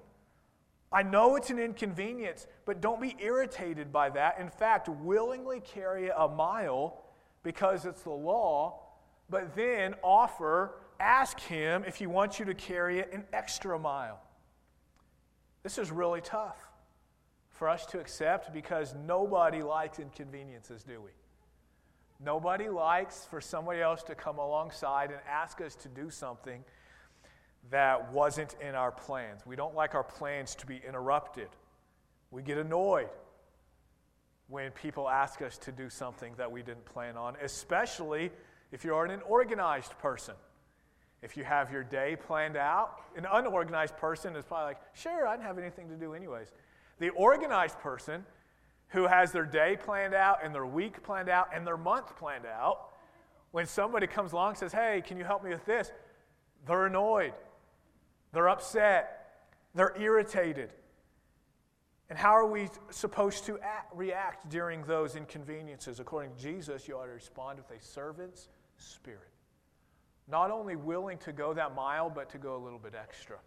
I 0.92 1.04
know 1.04 1.38
it's 1.38 1.50
an 1.50 1.60
inconvenience, 1.60 2.48
but 2.66 2.82
don't 2.82 3.02
be 3.02 3.16
irritated 3.20 3.94
by 3.94 4.10
that. 4.10 4.40
In 4.40 4.50
fact, 4.50 4.90
willingly 4.90 5.62
carry 5.62 6.10
a 6.10 6.28
mile 6.28 7.04
because 7.44 7.86
it's 7.86 8.02
the 8.02 8.10
law, 8.10 8.82
but 9.30 9.56
then 9.56 9.96
offer, 10.04 10.76
ask 11.00 11.40
him 11.40 11.84
if 11.88 11.96
he 11.96 12.08
wants 12.08 12.40
you 12.40 12.46
to 12.46 12.54
carry 12.54 13.00
it 13.00 13.14
an 13.14 13.24
extra 13.32 13.80
mile. 13.80 14.20
This 15.64 15.78
is 15.78 15.92
really 15.92 16.22
tough 16.22 16.58
for 17.50 17.70
us 17.70 17.86
to 17.88 18.00
accept 18.00 18.54
because 18.54 18.94
nobody 19.06 19.64
likes 19.64 20.00
inconveniences, 20.00 20.84
do 20.84 21.00
we? 21.00 21.12
Nobody 22.24 22.70
likes 22.70 23.26
for 23.26 23.40
somebody 23.40 23.82
else 23.82 24.04
to 24.04 24.16
come 24.16 24.40
alongside 24.40 25.12
and 25.12 25.20
ask 25.28 25.62
us 25.62 25.74
to 25.76 25.88
do 25.88 26.10
something 26.10 26.64
that 27.70 28.12
wasn't 28.12 28.56
in 28.60 28.76
our 28.76 28.92
plans. 28.92 29.46
We 29.46 29.56
don't 29.56 29.76
like 29.76 29.96
our 29.96 30.04
plans 30.04 30.56
to 30.56 30.66
be 30.66 30.82
interrupted. 30.86 31.48
We 32.32 32.42
get 32.42 32.58
annoyed 32.58 33.10
when 34.48 34.72
people 34.72 35.08
ask 35.08 35.42
us 35.42 35.58
to 35.60 35.72
do 35.72 35.90
something 35.90 36.34
that 36.38 36.52
we 36.52 36.62
didn't 36.62 36.86
plan 36.86 37.16
on, 37.16 37.36
especially 37.42 38.32
if 38.72 38.84
you're 38.84 39.06
an 39.06 39.22
organized 39.28 39.98
person. 40.00 40.36
If 41.22 41.38
you 41.38 41.44
have 41.44 41.72
your 41.72 41.84
day 41.84 42.18
planned 42.20 42.58
out, 42.58 43.02
an 43.16 43.28
unorganized 43.32 43.96
person 43.98 44.36
is 44.36 44.44
probably 44.44 44.70
like, 44.74 44.82
sure, 44.94 45.28
I 45.28 45.36
didn't 45.36 45.46
have 45.46 45.60
anything 45.60 45.88
to 45.90 45.96
do 45.96 46.14
anyways. 46.14 46.52
The 47.00 47.10
organized 47.10 47.80
person 47.80 48.26
who 48.90 49.08
has 49.08 49.32
their 49.32 49.46
day 49.46 49.78
planned 49.80 50.14
out 50.14 50.40
and 50.44 50.54
their 50.54 50.66
week 50.66 51.04
planned 51.04 51.30
out 51.30 51.50
and 51.54 51.66
their 51.66 51.78
month 51.78 52.18
planned 52.18 52.46
out, 52.46 52.90
when 53.52 53.66
somebody 53.66 54.08
comes 54.08 54.34
along 54.34 54.50
and 54.50 54.58
says, 54.58 54.74
hey, 54.74 55.02
can 55.06 55.18
you 55.18 55.24
help 55.24 55.44
me 55.44 55.52
with 55.52 55.66
this? 55.66 55.92
They're 56.68 56.88
annoyed. 56.88 57.34
They're 58.34 58.50
upset. 58.50 59.46
They're 59.76 59.96
irritated. 60.00 60.74
And 62.10 62.20
how 62.20 62.32
are 62.32 62.46
we 62.46 62.68
supposed 62.90 63.46
to 63.46 63.58
act, 63.60 63.96
react 63.96 64.50
during 64.50 64.84
those 64.84 65.16
inconveniences? 65.16 66.00
According 66.00 66.36
to 66.36 66.42
Jesus, 66.42 66.88
you 66.88 66.98
ought 66.98 67.06
to 67.06 67.12
respond 67.12 67.60
with 67.60 67.72
a 67.78 67.82
servant's 67.82 68.50
spirit. 68.76 69.30
Not 70.28 70.52
only 70.52 70.76
willing 70.76 71.18
to 71.20 71.32
go 71.32 71.54
that 71.54 71.74
mile, 71.74 72.10
but 72.10 72.30
to 72.32 72.38
go 72.38 72.56
a 72.56 72.62
little 72.62 72.80
bit 72.80 72.96
extra 72.96 73.38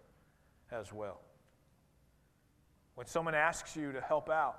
as 0.73 0.93
well. 0.93 1.21
When 2.95 3.07
someone 3.07 3.35
asks 3.35 3.77
you 3.77 3.93
to 3.93 4.01
help 4.01 4.31
out 4.31 4.57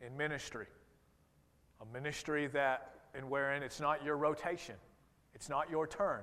in 0.00 0.16
ministry, 0.16 0.66
a 1.80 1.86
ministry 1.92 2.48
that 2.48 2.94
and 3.14 3.28
wherein 3.28 3.62
it's 3.62 3.80
not 3.80 4.04
your 4.04 4.16
rotation, 4.16 4.74
it's 5.34 5.48
not 5.48 5.70
your 5.70 5.86
turn, 5.86 6.22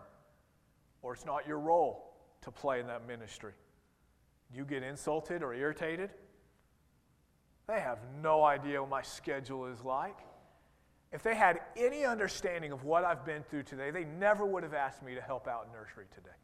or 1.01 1.13
it's 1.13 1.25
not 1.25 1.47
your 1.47 1.59
role, 1.59 2.08
to 2.41 2.51
play 2.51 2.79
in 2.79 2.87
that 2.87 3.07
ministry. 3.07 3.53
You 4.53 4.65
get 4.65 4.83
insulted 4.83 5.43
or 5.43 5.53
irritated. 5.53 6.11
They 7.67 7.79
have 7.79 7.99
no 8.21 8.43
idea 8.43 8.81
what 8.81 8.89
my 8.89 9.01
schedule 9.01 9.67
is 9.67 9.83
like. 9.83 10.17
If 11.11 11.23
they 11.23 11.35
had 11.35 11.59
any 11.75 12.05
understanding 12.05 12.71
of 12.71 12.83
what 12.83 13.03
I've 13.03 13.25
been 13.25 13.43
through 13.43 13.63
today, 13.63 13.91
they 13.91 14.05
never 14.05 14.45
would 14.45 14.63
have 14.63 14.73
asked 14.73 15.03
me 15.03 15.15
to 15.15 15.21
help 15.21 15.47
out 15.47 15.65
in 15.67 15.73
nursery 15.73 16.05
today. 16.13 16.35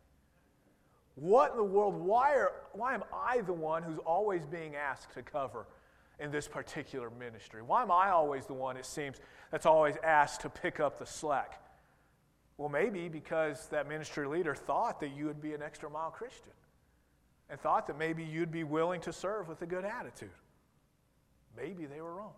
What 1.15 1.51
in 1.51 1.57
the 1.57 1.63
world? 1.63 1.95
Why, 1.95 2.33
are, 2.33 2.51
why 2.73 2.93
am 2.93 3.03
I 3.13 3.41
the 3.41 3.53
one 3.53 3.83
who's 3.83 3.99
always 3.99 4.45
being 4.45 4.75
asked 4.75 5.13
to 5.13 5.23
cover 5.23 5.67
in 6.19 6.31
this 6.31 6.47
particular 6.47 7.09
ministry? 7.09 7.61
Why 7.61 7.83
am 7.83 7.91
I 7.91 8.09
always 8.09 8.45
the 8.45 8.53
one, 8.53 8.75
it 8.75 8.85
seems, 8.85 9.17
that's 9.51 9.65
always 9.65 9.95
asked 10.03 10.41
to 10.41 10.49
pick 10.49 10.79
up 10.79 10.99
the 10.99 11.05
slack? 11.05 11.61
Well, 12.57 12.69
maybe 12.69 13.09
because 13.09 13.67
that 13.67 13.87
ministry 13.87 14.27
leader 14.27 14.55
thought 14.55 14.99
that 15.01 15.09
you 15.09 15.25
would 15.25 15.41
be 15.41 15.53
an 15.53 15.61
extra 15.61 15.89
mile 15.89 16.11
Christian 16.11 16.53
and 17.49 17.59
thought 17.59 17.87
that 17.87 17.97
maybe 17.97 18.23
you'd 18.23 18.51
be 18.51 18.63
willing 18.63 19.01
to 19.01 19.13
serve 19.13 19.47
with 19.47 19.61
a 19.61 19.65
good 19.65 19.85
attitude. 19.85 20.29
Maybe 21.57 21.85
they 21.85 22.01
were 22.01 22.13
wrong. 22.13 22.33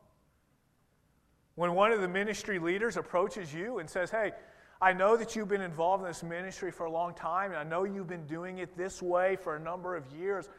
When 1.56 1.74
one 1.74 1.92
of 1.92 2.02
the 2.02 2.08
ministry 2.08 2.60
leaders 2.60 2.98
approaches 2.98 3.54
you 3.54 3.80
and 3.80 3.90
says, 3.90 4.12
Hey, 4.12 4.32
I 4.80 4.94
know 4.94 5.18
that 5.18 5.36
you've 5.36 5.48
been 5.48 5.62
involved 5.62 6.04
in 6.04 6.08
this 6.08 6.24
ministry 6.24 6.72
for 6.72 6.86
a 6.86 6.92
long 6.92 7.14
time, 7.16 7.52
and 7.52 7.60
I 7.60 7.64
know 7.64 7.84
you've 7.84 8.08
been 8.08 8.28
doing 8.28 8.60
it 8.60 8.78
this 8.78 9.02
way 9.02 9.36
for 9.36 9.56
a 9.56 9.60
number 9.60 9.96
of 9.96 10.04
years, 10.12 10.50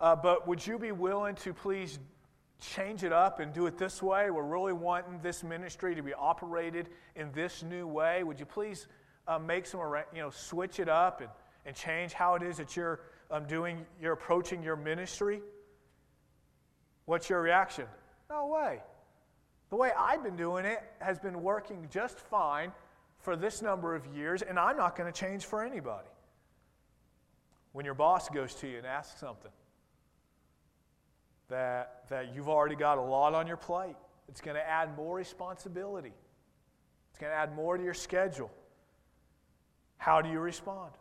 uh, 0.00 0.16
but 0.16 0.48
would 0.48 0.66
you 0.66 0.78
be 0.78 0.90
willing 0.90 1.36
to 1.36 1.54
please 1.54 2.00
change 2.60 3.04
it 3.04 3.12
up 3.12 3.40
and 3.40 3.52
do 3.52 3.66
it 3.66 3.78
this 3.78 4.02
way? 4.02 4.30
We're 4.30 4.42
really 4.44 4.72
wanting 4.72 5.20
this 5.22 5.44
ministry 5.44 5.94
to 5.94 6.02
be 6.02 6.14
operated 6.14 6.88
in 7.14 7.30
this 7.32 7.62
new 7.62 7.86
way. 7.86 8.22
Would 8.22 8.40
you 8.40 8.46
please 8.46 8.86
uh, 9.28 9.38
make 9.38 9.66
some, 9.66 9.80
you 10.14 10.20
know, 10.20 10.30
switch 10.30 10.80
it 10.80 10.88
up 10.88 11.20
and, 11.20 11.30
and 11.64 11.76
change 11.76 12.12
how 12.12 12.34
it 12.34 12.42
is 12.42 12.56
that 12.56 12.76
you're 12.76 13.00
um, 13.30 13.46
doing, 13.46 13.84
you're 14.00 14.12
approaching 14.12 14.62
your 14.62 14.76
ministry? 14.76 15.40
What's 17.04 17.28
your 17.28 17.40
reaction? 17.40 17.86
No 18.30 18.46
way. 18.46 18.80
The 19.70 19.76
way 19.76 19.90
I've 19.98 20.22
been 20.22 20.36
doing 20.36 20.64
it 20.64 20.82
has 21.00 21.18
been 21.18 21.42
working 21.42 21.88
just 21.90 22.18
fine 22.18 22.72
for 23.18 23.36
this 23.36 23.62
number 23.62 23.94
of 23.94 24.06
years, 24.14 24.42
and 24.42 24.58
I'm 24.58 24.76
not 24.76 24.96
going 24.96 25.12
to 25.12 25.18
change 25.18 25.44
for 25.44 25.64
anybody. 25.64 26.08
When 27.72 27.84
your 27.84 27.94
boss 27.94 28.28
goes 28.28 28.54
to 28.56 28.68
you 28.68 28.78
and 28.78 28.86
asks 28.86 29.20
something 29.20 29.50
that, 31.48 32.04
that 32.08 32.34
you've 32.34 32.48
already 32.48 32.76
got 32.76 32.98
a 32.98 33.02
lot 33.02 33.34
on 33.34 33.46
your 33.46 33.56
plate, 33.56 33.96
it's 34.28 34.40
going 34.40 34.56
to 34.56 34.68
add 34.68 34.96
more 34.96 35.16
responsibility, 35.16 36.12
it's 37.10 37.18
going 37.18 37.30
to 37.30 37.36
add 37.36 37.54
more 37.54 37.76
to 37.76 37.84
your 37.84 37.94
schedule. 37.94 38.50
How 39.98 40.20
do 40.20 40.28
you 40.28 40.38
respond? 40.38 40.92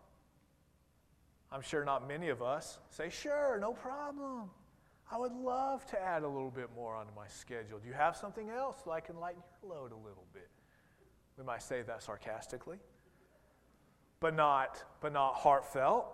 I'm 1.51 1.61
sure 1.61 1.85
not 1.85 2.07
many 2.07 2.29
of 2.29 2.41
us 2.41 2.79
say, 2.89 3.09
Sure, 3.09 3.57
no 3.61 3.73
problem. 3.73 4.49
I 5.11 5.17
would 5.17 5.33
love 5.33 5.85
to 5.87 6.01
add 6.01 6.23
a 6.23 6.27
little 6.27 6.49
bit 6.49 6.69
more 6.75 6.95
onto 6.95 7.13
my 7.15 7.27
schedule. 7.27 7.77
Do 7.77 7.87
you 7.87 7.93
have 7.93 8.17
something 8.17 8.49
else 8.49 8.81
that 8.85 8.91
I 8.91 8.99
can 8.99 9.19
lighten 9.19 9.43
your 9.61 9.75
load 9.75 9.91
a 9.91 9.95
little 9.95 10.25
bit? 10.33 10.49
We 11.37 11.43
might 11.43 11.61
say 11.61 11.81
that 11.83 12.01
sarcastically, 12.01 12.77
but 14.19 14.35
not, 14.35 14.83
but 15.01 15.13
not 15.13 15.35
heartfelt. 15.35 16.07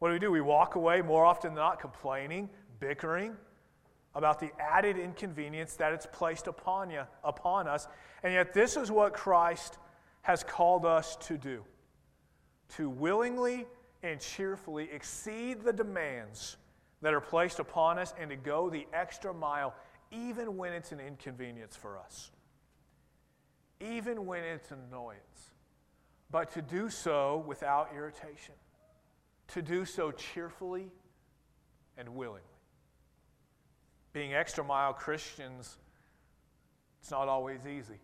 What 0.00 0.08
do 0.08 0.14
we 0.14 0.18
do? 0.18 0.30
We 0.30 0.40
walk 0.40 0.74
away 0.74 1.00
more 1.00 1.24
often 1.24 1.54
than 1.54 1.62
not 1.62 1.80
complaining, 1.80 2.50
bickering 2.84 3.34
about 4.14 4.38
the 4.38 4.50
added 4.60 4.98
inconvenience 4.98 5.74
that 5.76 5.94
it's 5.94 6.06
placed 6.12 6.46
upon 6.48 6.90
you, 6.90 7.00
upon 7.24 7.66
us. 7.66 7.88
And 8.22 8.34
yet 8.34 8.52
this 8.52 8.76
is 8.76 8.90
what 8.90 9.14
Christ 9.14 9.78
has 10.20 10.44
called 10.44 10.84
us 10.84 11.16
to 11.22 11.38
do. 11.38 11.64
To 12.76 12.90
willingly 12.90 13.66
and 14.02 14.20
cheerfully 14.20 14.90
exceed 14.92 15.62
the 15.62 15.72
demands 15.72 16.58
that 17.00 17.14
are 17.14 17.22
placed 17.22 17.58
upon 17.58 17.98
us 17.98 18.12
and 18.20 18.28
to 18.28 18.36
go 18.36 18.68
the 18.68 18.86
extra 18.92 19.32
mile, 19.32 19.74
even 20.10 20.58
when 20.58 20.74
it's 20.74 20.92
an 20.92 21.00
inconvenience 21.00 21.74
for 21.74 21.98
us, 21.98 22.32
even 23.80 24.26
when 24.26 24.44
it's 24.44 24.70
an 24.72 24.78
annoyance, 24.90 25.52
but 26.30 26.50
to 26.50 26.60
do 26.60 26.90
so 26.90 27.44
without 27.46 27.88
irritation, 27.94 28.54
to 29.48 29.62
do 29.62 29.86
so 29.86 30.10
cheerfully 30.10 30.90
and 31.96 32.08
willingly. 32.10 32.53
Being 34.14 34.32
extra 34.32 34.62
mile 34.62 34.92
Christians, 34.94 35.76
it's 37.00 37.10
not 37.10 37.28
always 37.28 37.66
easy. 37.66 37.98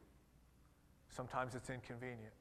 Sometimes 1.09 1.55
it's 1.55 1.71
inconvenient. 1.71 2.35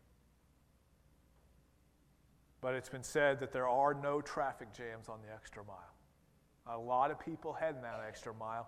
But 2.62 2.74
it's 2.74 2.90
been 2.90 3.04
said 3.04 3.40
that 3.40 3.54
there 3.54 3.68
are 3.68 3.94
no 3.94 4.22
traffic 4.22 4.74
jams 4.74 5.08
on 5.08 5.20
the 5.26 5.32
extra 5.32 5.64
mile. 5.64 6.76
A 6.76 6.78
lot 6.78 7.12
of 7.12 7.20
people 7.20 7.54
heading 7.54 7.84
that 7.84 8.02
extra 8.08 8.34
mile. 8.34 8.68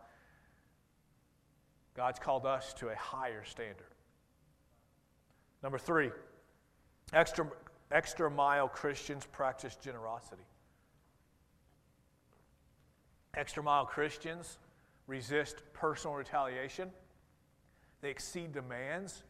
God's 1.95 2.19
called 2.19 2.45
us 2.45 2.73
to 2.75 2.89
a 2.89 2.95
higher 2.95 3.43
standard. 3.43 3.95
Number 5.63 5.79
three, 5.79 6.11
extra, 7.11 7.47
extra 7.91 8.29
mile 8.29 8.67
Christians 8.67 9.25
practice 9.31 9.75
generosity. 9.75 10.43
Extra 13.33 13.63
mile 13.63 13.85
Christians 13.85 14.59
resist 15.11 15.61
personal 15.73 16.15
retaliation, 16.15 16.89
they 18.01 18.09
exceed 18.09 18.53
demands, 18.53 19.23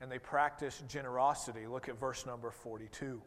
and 0.00 0.10
they 0.10 0.18
practice 0.18 0.82
generosity. 0.88 1.66
Look 1.66 1.88
at 1.90 2.00
verse 2.00 2.24
number 2.24 2.50
42. 2.50 3.22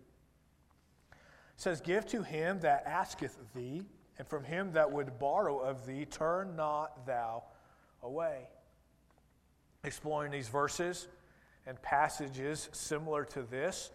It 1.12 1.18
says, 1.56 1.80
Give 1.80 2.04
to 2.08 2.24
him 2.24 2.60
that 2.62 2.84
asketh 2.88 3.38
thee 3.54 3.84
and 4.18 4.28
from 4.28 4.44
him 4.44 4.72
that 4.74 4.92
would 4.92 5.20
borrow 5.20 5.60
of 5.60 5.86
thee, 5.86 6.06
turn 6.06 6.56
not 6.56 7.06
thou 7.06 7.44
away. 8.02 8.50
Exploring 9.84 10.32
these 10.32 10.48
verses 10.48 11.08
and 11.68 11.80
passages 11.84 12.70
similar 12.72 13.26
to 13.26 13.44
this 13.44 13.92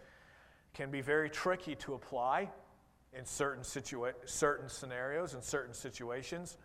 can 0.73 0.89
be 0.91 1.01
very 1.01 1.29
tricky 1.29 1.75
to 1.75 1.93
apply 1.93 2.49
in 3.13 3.25
certain, 3.25 3.63
situa- 3.63 4.13
certain 4.25 4.69
scenarios 4.69 5.33
and 5.33 5.43
certain 5.43 5.73
situations. 5.73 6.57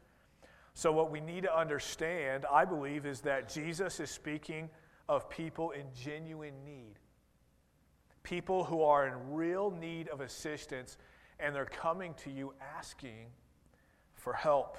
So, 0.76 0.92
what 0.92 1.10
we 1.10 1.22
need 1.22 1.44
to 1.44 1.58
understand, 1.58 2.44
I 2.52 2.66
believe, 2.66 3.06
is 3.06 3.22
that 3.22 3.48
Jesus 3.48 3.98
is 3.98 4.10
speaking 4.10 4.68
of 5.08 5.30
people 5.30 5.70
in 5.70 5.84
genuine 5.98 6.52
need. 6.66 6.98
People 8.22 8.62
who 8.62 8.82
are 8.82 9.06
in 9.06 9.32
real 9.32 9.70
need 9.70 10.08
of 10.08 10.20
assistance, 10.20 10.98
and 11.40 11.54
they're 11.54 11.64
coming 11.64 12.12
to 12.24 12.30
you 12.30 12.52
asking 12.76 13.28
for 14.12 14.34
help. 14.34 14.76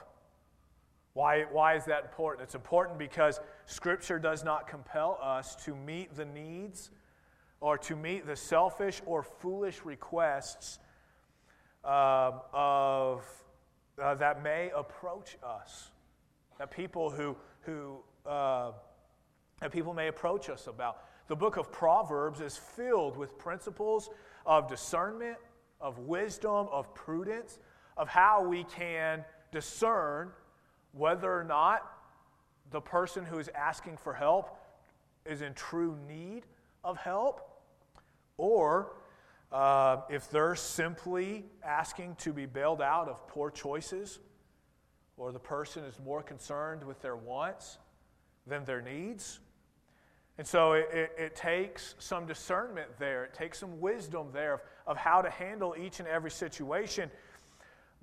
Why, 1.14 1.46
why 1.52 1.74
is 1.74 1.86
that 1.86 2.04
important? 2.04 2.44
It's 2.44 2.54
important 2.54 3.00
because 3.00 3.40
Scripture 3.66 4.20
does 4.20 4.44
not 4.44 4.68
compel 4.68 5.18
us 5.20 5.56
to 5.66 5.76
meet 5.76 6.16
the 6.16 6.26
needs 6.26 6.92
or 7.60 7.76
to 7.80 7.96
meet 7.96 8.28
the 8.28 8.36
selfish 8.36 9.02
or 9.08 9.24
foolish 9.24 9.84
requests 9.84 10.78
um, 11.84 12.42
of, 12.54 13.26
uh, 14.02 14.16
that 14.16 14.44
may 14.44 14.72
approach 14.76 15.38
us. 15.44 15.90
That 16.60 16.72
people 16.72 17.10
who, 17.10 17.36
who 17.62 18.00
uh, 18.26 18.72
that 19.60 19.72
people 19.72 19.94
may 19.94 20.08
approach 20.08 20.50
us 20.50 20.68
about. 20.68 21.04
The 21.28 21.36
book 21.36 21.58
of 21.58 21.72
Proverbs 21.72 22.42
is 22.42 22.58
filled 22.58 23.18
with 23.18 23.38
principles 23.38 24.10
of 24.46 24.68
discernment, 24.68 25.38
of 25.82 26.00
wisdom, 26.00 26.68
of 26.72 26.94
prudence, 26.94 27.60
of 27.98 28.08
how 28.08 28.44
we 28.44 28.64
can 28.66 29.26
discern 29.52 30.30
whether 30.94 31.32
or 31.32 31.44
not 31.44 31.92
the 32.72 32.82
person 32.82 33.26
who 33.26 33.40
is 33.40 33.50
asking 33.56 33.98
for 33.98 34.14
help 34.14 34.60
is 35.26 35.42
in 35.42 35.54
true 35.54 35.98
need 36.08 36.44
of 36.84 36.98
help, 36.98 37.42
or 38.38 38.94
uh, 39.52 40.02
if 40.10 40.30
they're 40.30 40.56
simply 40.56 41.46
asking 41.64 42.16
to 42.16 42.34
be 42.34 42.46
bailed 42.46 42.82
out 42.82 43.08
of 43.08 43.28
poor 43.28 43.50
choices, 43.50 44.20
or 45.16 45.32
the 45.32 45.40
person 45.40 45.84
is 45.84 46.00
more 46.04 46.22
concerned 46.22 46.84
with 46.84 47.02
their 47.02 47.16
wants 47.16 47.78
than 48.46 48.64
their 48.66 48.82
needs. 48.82 49.40
And 50.38 50.46
so 50.46 50.74
it, 50.74 50.90
it, 50.94 51.12
it, 51.18 51.36
takes 51.36 51.96
some 51.98 52.28
discernment 52.28 52.90
there, 53.00 53.24
it 53.24 53.34
takes 53.34 53.58
some 53.58 53.80
wisdom 53.80 54.28
there 54.32 54.56
of, 54.56 54.60
of 54.86 54.98
how 54.98 55.22
to 55.22 55.30
handle 55.30 55.76
each 55.80 56.00
and 56.00 56.08
every 56.08 56.30
situation. 56.30 57.10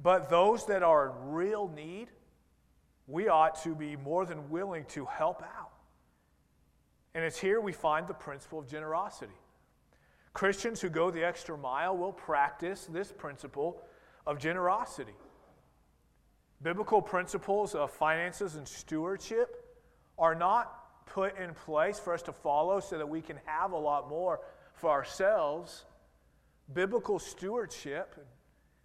But 0.03 0.29
those 0.29 0.67
that 0.67 0.83
are 0.83 1.11
in 1.11 1.33
real 1.33 1.69
need, 1.69 2.09
we 3.07 3.29
ought 3.29 3.63
to 3.63 3.75
be 3.77 3.95
more 3.97 4.27
than 4.27 4.51
willing 4.51 4.85
to 4.87 5.05
help 5.05 5.43
out. 5.43 5.71
And 7.15 7.25
it's 7.25 7.39
here 7.39 7.61
we 7.61 7.73
find 7.73 8.09
the 8.09 8.15
principle 8.15 8.59
of 8.59 8.69
generosity. 8.69 9.35
Christians 10.35 10.81
who 10.81 10.91
go 10.91 11.11
the 11.11 11.25
extra 11.25 11.57
mile 11.57 11.97
will 11.97 12.13
practice 12.13 12.87
this 12.93 13.13
principle 13.13 13.81
of 14.27 14.39
generosity. 14.39 15.15
Biblical 16.61 17.01
principles 17.01 17.75
of 17.75 17.91
finances 17.91 18.57
and 18.57 18.67
stewardship 18.67 19.65
are 20.19 20.35
not 20.35 21.07
put 21.07 21.39
in 21.39 21.55
place 21.55 21.99
for 21.99 22.13
us 22.13 22.23
to 22.23 22.33
follow 22.33 22.81
so 22.81 22.99
that 22.99 23.09
we 23.09 23.21
can 23.21 23.39
have 23.45 23.73
a 23.73 23.79
lot 23.79 24.09
more 24.09 24.41
for 24.75 24.91
ourselves. 24.91 25.85
Biblical 26.73 27.19
stewardship 27.19 28.17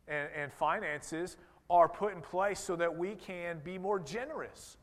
and, 0.07 0.29
and 0.35 0.53
finances 0.53 1.37
are 1.69 1.89
put 1.89 2.13
in 2.13 2.21
place 2.21 2.59
so 2.59 2.75
that 2.75 2.95
we 2.95 3.15
can 3.15 3.59
be 3.63 3.77
more 3.77 3.99
generous 3.99 4.77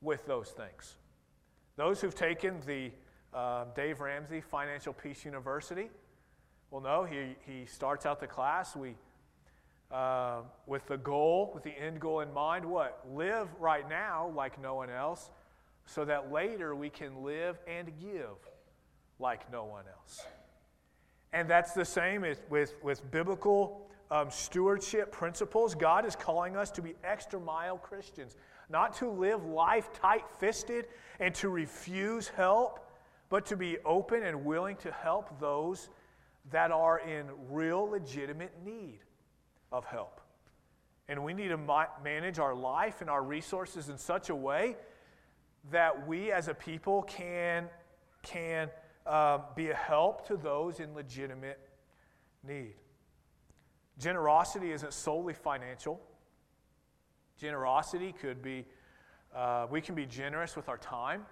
with 0.00 0.26
those 0.26 0.50
things. 0.50 0.96
Those 1.76 2.00
who've 2.00 2.14
taken 2.14 2.60
the 2.66 2.90
uh, 3.34 3.64
Dave 3.74 4.00
Ramsey 4.00 4.40
Financial 4.40 4.92
Peace 4.92 5.24
University 5.24 5.88
Well, 6.70 6.80
no, 6.80 7.04
he, 7.04 7.36
he 7.46 7.66
starts 7.66 8.06
out 8.06 8.20
the 8.20 8.26
class 8.26 8.76
we, 8.76 8.94
uh, 9.90 10.42
with 10.66 10.86
the 10.86 10.98
goal, 10.98 11.50
with 11.54 11.62
the 11.62 11.70
end 11.78 12.00
goal 12.00 12.20
in 12.20 12.32
mind 12.32 12.64
what? 12.64 13.04
Live 13.12 13.48
right 13.58 13.88
now 13.88 14.32
like 14.34 14.60
no 14.60 14.74
one 14.76 14.90
else 14.90 15.30
so 15.86 16.04
that 16.04 16.32
later 16.32 16.74
we 16.74 16.90
can 16.90 17.22
live 17.22 17.58
and 17.66 17.90
give 18.00 18.36
like 19.18 19.50
no 19.50 19.64
one 19.64 19.84
else. 19.86 20.26
And 21.32 21.48
that's 21.48 21.72
the 21.72 21.84
same 21.84 22.22
with, 22.22 22.42
with, 22.50 22.74
with 22.82 23.10
biblical 23.10 23.90
um, 24.10 24.30
stewardship 24.30 25.10
principles. 25.10 25.74
God 25.74 26.04
is 26.04 26.14
calling 26.14 26.56
us 26.56 26.70
to 26.72 26.82
be 26.82 26.94
extra 27.02 27.40
mile 27.40 27.78
Christians, 27.78 28.36
not 28.68 28.94
to 28.96 29.08
live 29.10 29.44
life 29.46 29.90
tight 29.94 30.24
fisted 30.38 30.86
and 31.18 31.34
to 31.36 31.48
refuse 31.48 32.28
help, 32.28 32.81
but 33.32 33.46
to 33.46 33.56
be 33.56 33.78
open 33.86 34.22
and 34.24 34.44
willing 34.44 34.76
to 34.76 34.92
help 34.92 35.40
those 35.40 35.88
that 36.50 36.70
are 36.70 36.98
in 36.98 37.24
real 37.48 37.88
legitimate 37.88 38.52
need 38.62 38.98
of 39.72 39.86
help. 39.86 40.20
And 41.08 41.24
we 41.24 41.32
need 41.32 41.48
to 41.48 41.56
ma- 41.56 41.86
manage 42.04 42.38
our 42.38 42.54
life 42.54 43.00
and 43.00 43.08
our 43.08 43.22
resources 43.22 43.88
in 43.88 43.96
such 43.96 44.28
a 44.28 44.34
way 44.34 44.76
that 45.70 46.06
we 46.06 46.30
as 46.30 46.48
a 46.48 46.52
people 46.52 47.04
can, 47.04 47.70
can 48.22 48.68
um, 49.06 49.44
be 49.56 49.70
a 49.70 49.74
help 49.74 50.26
to 50.26 50.36
those 50.36 50.78
in 50.78 50.92
legitimate 50.92 51.58
need. 52.46 52.74
Generosity 53.98 54.72
isn't 54.72 54.92
solely 54.92 55.32
financial. 55.32 55.98
Generosity 57.38 58.12
could 58.12 58.42
be, 58.42 58.66
uh, 59.34 59.68
we 59.70 59.80
can 59.80 59.94
be 59.94 60.04
generous 60.04 60.54
with 60.54 60.68
our 60.68 60.76
time. 60.76 61.24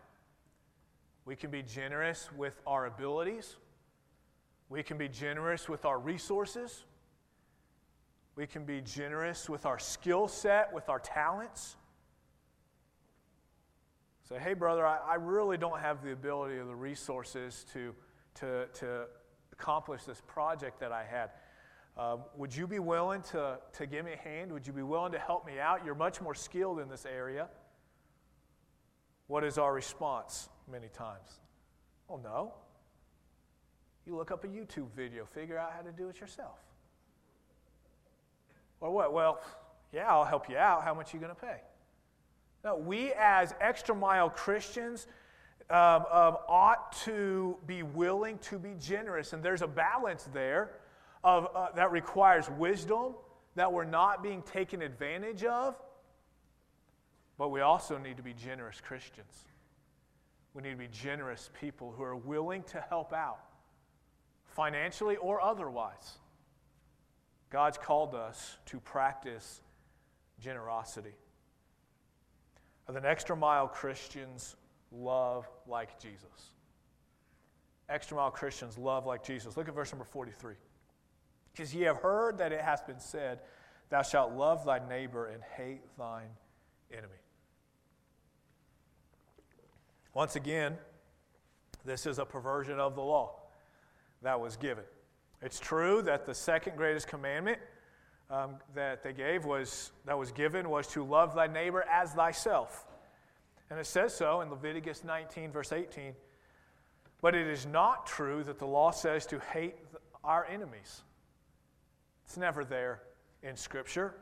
We 1.24 1.36
can 1.36 1.50
be 1.50 1.62
generous 1.62 2.30
with 2.36 2.60
our 2.66 2.86
abilities. 2.86 3.56
We 4.68 4.82
can 4.82 4.98
be 4.98 5.08
generous 5.08 5.68
with 5.68 5.84
our 5.84 5.98
resources. 5.98 6.84
We 8.36 8.46
can 8.46 8.64
be 8.64 8.80
generous 8.80 9.48
with 9.48 9.66
our 9.66 9.78
skill 9.78 10.28
set, 10.28 10.72
with 10.72 10.88
our 10.88 10.98
talents. 10.98 11.76
Say, 14.28 14.38
hey, 14.38 14.54
brother, 14.54 14.86
I, 14.86 14.98
I 14.98 15.14
really 15.16 15.58
don't 15.58 15.80
have 15.80 16.04
the 16.04 16.12
ability 16.12 16.54
or 16.54 16.64
the 16.64 16.74
resources 16.74 17.66
to, 17.72 17.92
to, 18.36 18.66
to 18.74 19.06
accomplish 19.52 20.04
this 20.04 20.22
project 20.26 20.78
that 20.80 20.92
I 20.92 21.04
had. 21.04 21.30
Um, 21.98 22.20
would 22.36 22.54
you 22.54 22.68
be 22.68 22.78
willing 22.78 23.22
to, 23.32 23.58
to 23.72 23.86
give 23.86 24.04
me 24.04 24.12
a 24.12 24.16
hand? 24.16 24.52
Would 24.52 24.66
you 24.66 24.72
be 24.72 24.84
willing 24.84 25.12
to 25.12 25.18
help 25.18 25.44
me 25.44 25.58
out? 25.58 25.84
You're 25.84 25.96
much 25.96 26.20
more 26.20 26.34
skilled 26.34 26.78
in 26.78 26.88
this 26.88 27.04
area. 27.04 27.48
What 29.26 29.44
is 29.44 29.58
our 29.58 29.74
response 29.74 30.48
many 30.70 30.88
times? 30.88 31.40
Oh, 32.08 32.16
no. 32.22 32.52
You 34.06 34.16
look 34.16 34.30
up 34.30 34.44
a 34.44 34.48
YouTube 34.48 34.90
video, 34.96 35.24
figure 35.24 35.58
out 35.58 35.72
how 35.76 35.82
to 35.82 35.92
do 35.92 36.08
it 36.08 36.20
yourself. 36.20 36.58
Or 38.80 38.90
what? 38.90 39.12
Well, 39.12 39.40
yeah, 39.92 40.08
I'll 40.08 40.24
help 40.24 40.48
you 40.48 40.56
out. 40.56 40.84
How 40.84 40.94
much 40.94 41.12
are 41.12 41.16
you 41.16 41.20
going 41.20 41.34
to 41.34 41.40
pay? 41.40 41.60
No, 42.64 42.76
we 42.76 43.12
as 43.18 43.54
extra 43.60 43.94
mile 43.94 44.30
Christians 44.30 45.06
um, 45.70 46.04
um, 46.10 46.36
ought 46.48 46.92
to 47.04 47.56
be 47.66 47.82
willing 47.82 48.38
to 48.38 48.58
be 48.58 48.74
generous. 48.80 49.32
And 49.32 49.42
there's 49.42 49.62
a 49.62 49.68
balance 49.68 50.28
there 50.32 50.72
of, 51.22 51.48
uh, 51.54 51.68
that 51.76 51.92
requires 51.92 52.50
wisdom, 52.50 53.14
that 53.54 53.72
we're 53.72 53.84
not 53.84 54.22
being 54.22 54.42
taken 54.42 54.82
advantage 54.82 55.44
of. 55.44 55.76
But 57.38 57.50
we 57.50 57.60
also 57.60 57.96
need 57.98 58.16
to 58.16 58.22
be 58.22 58.34
generous 58.34 58.80
Christians. 58.80 59.46
We 60.54 60.62
need 60.62 60.70
to 60.70 60.76
be 60.76 60.88
generous 60.88 61.50
people 61.60 61.92
who 61.96 62.02
are 62.02 62.16
willing 62.16 62.62
to 62.64 62.80
help 62.88 63.12
out, 63.12 63.40
financially 64.44 65.16
or 65.16 65.40
otherwise. 65.40 66.18
God's 67.50 67.78
called 67.78 68.14
us 68.14 68.58
to 68.66 68.80
practice 68.80 69.60
generosity. 70.40 71.14
Then 72.92 73.04
extra 73.04 73.36
mile 73.36 73.68
Christians 73.68 74.56
love 74.90 75.48
like 75.68 76.00
Jesus. 76.00 76.54
Extra 77.88 78.16
mile 78.16 78.30
Christians 78.30 78.76
love 78.76 79.06
like 79.06 79.24
Jesus. 79.24 79.56
Look 79.56 79.68
at 79.68 79.74
verse 79.74 79.92
number 79.92 80.04
43. 80.04 80.54
Because 81.52 81.74
ye 81.74 81.82
have 81.82 81.98
heard 81.98 82.38
that 82.38 82.52
it 82.52 82.60
has 82.60 82.80
been 82.82 83.00
said, 83.00 83.40
Thou 83.90 84.02
shalt 84.02 84.32
love 84.32 84.64
thy 84.64 84.80
neighbor 84.88 85.26
and 85.26 85.42
hate 85.56 85.82
thine 85.98 86.28
enemy. 86.92 87.14
Once 90.12 90.36
again, 90.36 90.76
this 91.84 92.04
is 92.06 92.18
a 92.18 92.24
perversion 92.24 92.80
of 92.80 92.94
the 92.94 93.02
law 93.02 93.36
that 94.22 94.40
was 94.40 94.56
given. 94.56 94.84
It's 95.40 95.60
true 95.60 96.02
that 96.02 96.26
the 96.26 96.34
second 96.34 96.76
greatest 96.76 97.06
commandment 97.06 97.58
um, 98.28 98.56
that 98.74 99.02
they 99.02 99.12
gave 99.12 99.44
was 99.44 99.92
that 100.04 100.18
was 100.18 100.32
given 100.32 100.68
was 100.68 100.86
to 100.88 101.04
love 101.04 101.34
thy 101.34 101.46
neighbor 101.46 101.84
as 101.90 102.12
thyself. 102.12 102.86
And 103.70 103.78
it 103.78 103.86
says 103.86 104.14
so 104.14 104.40
in 104.40 104.50
Leviticus 104.50 105.04
19, 105.04 105.52
verse 105.52 105.72
18. 105.72 106.14
But 107.22 107.34
it 107.34 107.46
is 107.46 107.66
not 107.66 108.06
true 108.06 108.42
that 108.44 108.58
the 108.58 108.66
law 108.66 108.90
says 108.90 109.26
to 109.26 109.38
hate 109.38 109.76
our 110.24 110.44
enemies. 110.46 111.02
It's 112.24 112.36
never 112.36 112.64
there 112.64 113.02
in 113.42 113.56
Scripture, 113.56 114.14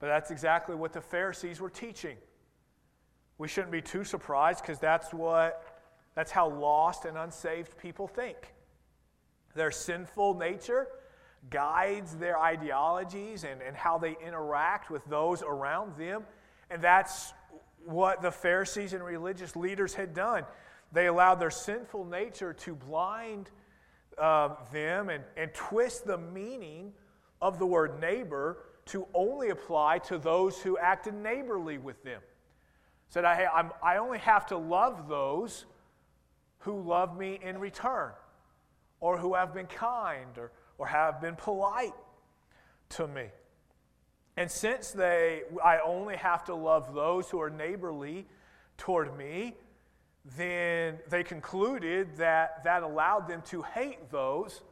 but 0.00 0.06
that's 0.06 0.30
exactly 0.30 0.74
what 0.74 0.92
the 0.92 1.00
Pharisees 1.00 1.60
were 1.60 1.70
teaching. 1.70 2.16
We 3.40 3.48
shouldn't 3.48 3.72
be 3.72 3.80
too 3.80 4.04
surprised 4.04 4.60
because 4.60 4.78
that's 4.78 5.14
what 5.14 5.64
that's 6.14 6.30
how 6.30 6.50
lost 6.50 7.06
and 7.06 7.16
unsaved 7.16 7.78
people 7.78 8.06
think. 8.06 8.36
Their 9.54 9.70
sinful 9.70 10.34
nature 10.34 10.88
guides 11.48 12.16
their 12.16 12.38
ideologies 12.38 13.44
and, 13.44 13.62
and 13.62 13.74
how 13.74 13.96
they 13.96 14.18
interact 14.22 14.90
with 14.90 15.02
those 15.06 15.42
around 15.42 15.96
them. 15.96 16.24
And 16.70 16.82
that's 16.82 17.32
what 17.86 18.20
the 18.20 18.30
Pharisees 18.30 18.92
and 18.92 19.02
religious 19.02 19.56
leaders 19.56 19.94
had 19.94 20.12
done. 20.12 20.44
They 20.92 21.06
allowed 21.06 21.36
their 21.36 21.50
sinful 21.50 22.04
nature 22.04 22.52
to 22.52 22.74
blind 22.74 23.48
uh, 24.18 24.50
them 24.70 25.08
and, 25.08 25.24
and 25.38 25.50
twist 25.54 26.06
the 26.06 26.18
meaning 26.18 26.92
of 27.40 27.58
the 27.58 27.64
word 27.64 28.02
neighbor 28.02 28.58
to 28.86 29.06
only 29.14 29.48
apply 29.48 30.00
to 30.00 30.18
those 30.18 30.60
who 30.60 30.76
acted 30.76 31.14
neighborly 31.14 31.78
with 31.78 32.04
them. 32.04 32.20
Said, 33.10 33.24
I, 33.24 33.46
I'm, 33.52 33.72
I 33.82 33.96
only 33.96 34.18
have 34.18 34.46
to 34.46 34.56
love 34.56 35.08
those 35.08 35.66
who 36.60 36.80
love 36.80 37.18
me 37.18 37.40
in 37.42 37.58
return, 37.58 38.12
or 39.00 39.18
who 39.18 39.34
have 39.34 39.52
been 39.52 39.66
kind, 39.66 40.38
or, 40.38 40.52
or 40.78 40.86
have 40.86 41.20
been 41.20 41.34
polite 41.34 41.94
to 42.90 43.08
me. 43.08 43.26
And 44.36 44.48
since 44.48 44.92
they, 44.92 45.42
I 45.62 45.80
only 45.84 46.16
have 46.16 46.44
to 46.44 46.54
love 46.54 46.94
those 46.94 47.28
who 47.28 47.40
are 47.40 47.50
neighborly 47.50 48.26
toward 48.76 49.16
me, 49.18 49.56
then 50.36 50.98
they 51.08 51.24
concluded 51.24 52.16
that 52.16 52.62
that 52.62 52.84
allowed 52.84 53.26
them 53.26 53.42
to 53.46 53.62
hate 53.62 54.10
those 54.10 54.62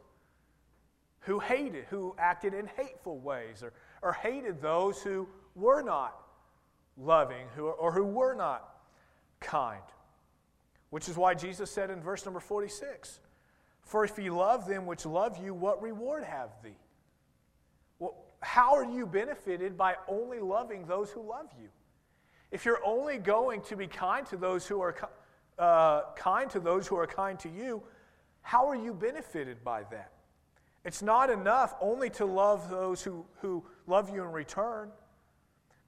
who 1.21 1.39
hated, 1.39 1.85
who 1.89 2.15
acted 2.17 2.53
in 2.53 2.67
hateful 2.77 3.19
ways, 3.19 3.63
or, 3.63 3.73
or 4.01 4.13
hated 4.13 4.61
those 4.61 5.01
who 5.01 5.27
were 5.55 5.81
not 5.81 6.28
loving 6.99 7.47
who, 7.55 7.67
or 7.67 7.91
who 7.91 8.03
were 8.03 8.35
not 8.35 8.67
kind. 9.39 9.81
Which 10.89 11.07
is 11.07 11.17
why 11.17 11.33
Jesus 11.33 11.69
said 11.69 11.89
in 11.89 12.01
verse 12.01 12.25
number 12.25 12.39
46 12.39 13.19
For 13.81 14.03
if 14.03 14.17
ye 14.17 14.29
love 14.29 14.67
them 14.67 14.85
which 14.85 15.05
love 15.05 15.37
you, 15.43 15.53
what 15.53 15.81
reward 15.81 16.23
have 16.23 16.49
thee? 16.63 16.77
Well, 17.99 18.15
how 18.41 18.75
are 18.75 18.85
you 18.85 19.05
benefited 19.05 19.77
by 19.77 19.95
only 20.07 20.39
loving 20.39 20.85
those 20.85 21.11
who 21.11 21.21
love 21.21 21.47
you? 21.61 21.69
If 22.51 22.65
you're 22.65 22.83
only 22.83 23.17
going 23.17 23.61
to 23.63 23.75
be 23.75 23.87
kind 23.87 24.25
to 24.27 24.37
those 24.37 24.65
who 24.65 24.81
are 24.81 24.95
uh, 25.59 26.13
kind 26.15 26.49
to 26.51 26.59
those 26.59 26.87
who 26.87 26.95
are 26.95 27.05
kind 27.05 27.37
to 27.39 27.49
you, 27.49 27.83
how 28.41 28.67
are 28.67 28.75
you 28.75 28.93
benefited 28.93 29.63
by 29.63 29.83
that? 29.91 30.13
It's 30.85 31.01
not 31.01 31.29
enough 31.29 31.75
only 31.81 32.09
to 32.11 32.25
love 32.25 32.69
those 32.69 33.03
who, 33.03 33.25
who 33.41 33.63
love 33.85 34.09
you 34.09 34.23
in 34.23 34.31
return. 34.31 34.89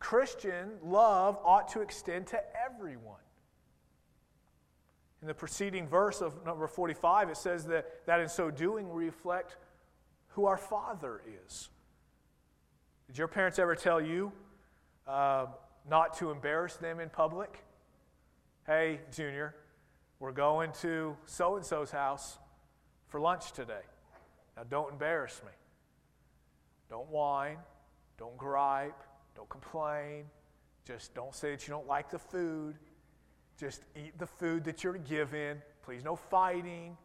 Christian 0.02 0.72
love 0.84 1.38
ought 1.46 1.70
to 1.70 1.82
extend 1.82 2.28
to 2.28 2.40
everyone. 2.60 3.22
In 5.22 5.28
the 5.28 5.34
preceding 5.34 5.88
verse 5.88 6.22
of 6.22 6.44
number 6.44 6.68
45, 6.68 7.30
it 7.30 7.38
says 7.38 7.66
that, 7.68 8.06
that 8.08 8.20
in 8.20 8.28
so 8.28 8.50
doing 8.50 8.92
we 8.92 9.06
reflect 9.06 9.58
who 10.30 10.48
our 10.48 10.58
Father 10.58 11.22
is. 11.46 11.70
Did 13.06 13.20
your 13.20 13.28
parents 13.28 13.60
ever 13.60 13.76
tell 13.76 14.02
you 14.02 14.32
uh, 15.08 15.46
not 15.88 16.18
to 16.18 16.32
embarrass 16.32 16.78
them 16.78 17.00
in 17.00 17.10
public? 17.10 17.64
Hey, 18.66 19.02
Junior, 19.16 19.54
we're 20.20 20.32
going 20.32 20.72
to 20.82 21.16
so 21.28 21.58
and 21.58 21.66
so's 21.66 21.92
house 21.92 22.40
for 23.08 23.20
lunch 23.20 23.52
today. 23.52 23.84
Now, 24.58 24.64
don't 24.68 24.94
embarrass 24.94 25.42
me. 25.46 25.52
Don't 26.90 27.10
whine. 27.10 27.58
Don't 28.18 28.38
gripe. 28.38 29.00
Don't 29.36 29.50
complain. 29.50 30.26
Just 30.86 31.14
don't 31.14 31.34
say 31.34 31.52
that 31.52 31.68
you 31.68 31.72
don't 31.74 31.88
like 31.88 32.10
the 32.10 32.20
food. 32.20 32.76
Just 33.58 33.84
eat 33.96 34.18
the 34.18 34.26
food 34.26 34.64
that 34.66 34.84
you're 34.84 34.98
given. 34.98 35.62
Please, 35.84 36.04
no 36.04 36.16
fighting. 36.16 36.98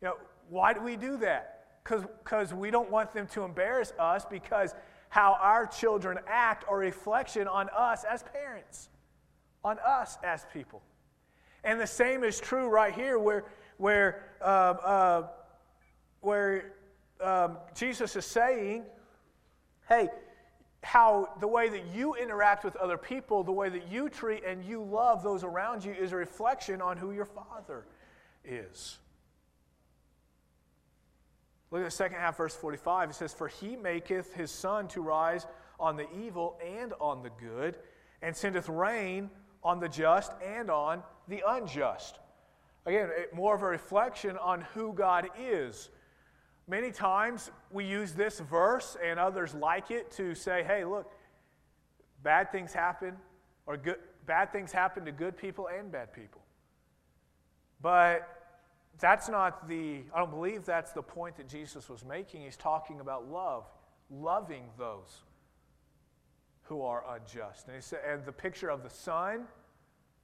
You 0.00 0.08
know, 0.08 0.16
why 0.48 0.72
do 0.72 0.80
we 0.80 0.96
do 0.96 1.16
that? 1.18 1.80
Because 1.84 2.54
we 2.54 2.70
don't 2.70 2.90
want 2.90 3.12
them 3.12 3.26
to 3.28 3.42
embarrass 3.42 3.92
us 3.98 4.24
because 4.24 4.74
how 5.08 5.36
our 5.40 5.66
children 5.66 6.18
act 6.26 6.64
are 6.68 6.78
reflection 6.78 7.46
on 7.46 7.68
us 7.76 8.04
as 8.04 8.22
parents, 8.22 8.88
on 9.64 9.78
us 9.86 10.16
as 10.24 10.46
people. 10.52 10.82
And 11.64 11.80
the 11.80 11.86
same 11.86 12.24
is 12.24 12.40
true 12.40 12.68
right 12.68 12.94
here, 12.94 13.18
where 13.18 13.44
where, 13.82 14.22
um, 14.40 14.78
uh, 14.84 15.22
where 16.20 16.72
um, 17.20 17.58
Jesus 17.74 18.14
is 18.14 18.24
saying, 18.24 18.84
hey, 19.88 20.08
how 20.82 21.28
the 21.40 21.46
way 21.46 21.68
that 21.68 21.86
you 21.94 22.14
interact 22.14 22.64
with 22.64 22.76
other 22.76 22.98
people, 22.98 23.44
the 23.44 23.52
way 23.52 23.68
that 23.68 23.90
you 23.90 24.08
treat 24.08 24.44
and 24.44 24.64
you 24.64 24.82
love 24.82 25.22
those 25.22 25.44
around 25.44 25.84
you 25.84 25.92
is 25.92 26.12
a 26.12 26.16
reflection 26.16 26.82
on 26.82 26.96
who 26.96 27.12
your 27.12 27.24
Father 27.24 27.86
is. 28.44 28.98
Look 31.70 31.80
at 31.80 31.84
the 31.84 31.90
second 31.90 32.18
half, 32.18 32.36
verse 32.36 32.54
45. 32.54 33.10
It 33.10 33.14
says, 33.14 33.32
For 33.32 33.48
he 33.48 33.76
maketh 33.76 34.34
his 34.34 34.50
sun 34.50 34.88
to 34.88 35.00
rise 35.00 35.46
on 35.80 35.96
the 35.96 36.06
evil 36.22 36.58
and 36.64 36.92
on 37.00 37.22
the 37.22 37.30
good, 37.30 37.76
and 38.20 38.36
sendeth 38.36 38.68
rain 38.68 39.30
on 39.64 39.80
the 39.80 39.88
just 39.88 40.32
and 40.44 40.70
on 40.70 41.02
the 41.28 41.42
unjust. 41.46 42.18
Again, 42.84 43.08
more 43.32 43.54
of 43.54 43.62
a 43.62 43.66
reflection 43.66 44.36
on 44.36 44.62
who 44.74 44.92
God 44.92 45.30
is. 45.38 45.88
Many 46.68 46.92
times 46.92 47.50
we 47.70 47.84
use 47.84 48.12
this 48.12 48.40
verse 48.40 48.96
and 49.04 49.18
others 49.18 49.54
like 49.54 49.90
it 49.90 50.10
to 50.12 50.34
say, 50.34 50.62
hey, 50.62 50.84
look, 50.84 51.10
bad 52.22 52.52
things 52.52 52.72
happen, 52.72 53.16
or 53.66 53.76
good, 53.76 53.98
bad 54.26 54.52
things 54.52 54.70
happen 54.72 55.04
to 55.04 55.12
good 55.12 55.36
people 55.36 55.68
and 55.68 55.90
bad 55.90 56.12
people. 56.12 56.40
But 57.80 58.28
that's 59.00 59.28
not 59.28 59.68
the, 59.68 60.02
I 60.14 60.18
don't 60.20 60.30
believe 60.30 60.64
that's 60.64 60.92
the 60.92 61.02
point 61.02 61.36
that 61.36 61.48
Jesus 61.48 61.88
was 61.88 62.04
making. 62.04 62.42
He's 62.42 62.56
talking 62.56 63.00
about 63.00 63.28
love, 63.28 63.64
loving 64.10 64.64
those 64.78 65.22
who 66.62 66.82
are 66.82 67.04
unjust. 67.16 67.66
And, 67.66 67.74
he 67.74 67.82
said, 67.82 68.00
and 68.08 68.24
the 68.24 68.32
picture 68.32 68.70
of 68.70 68.84
the 68.84 68.90
sun 68.90 69.46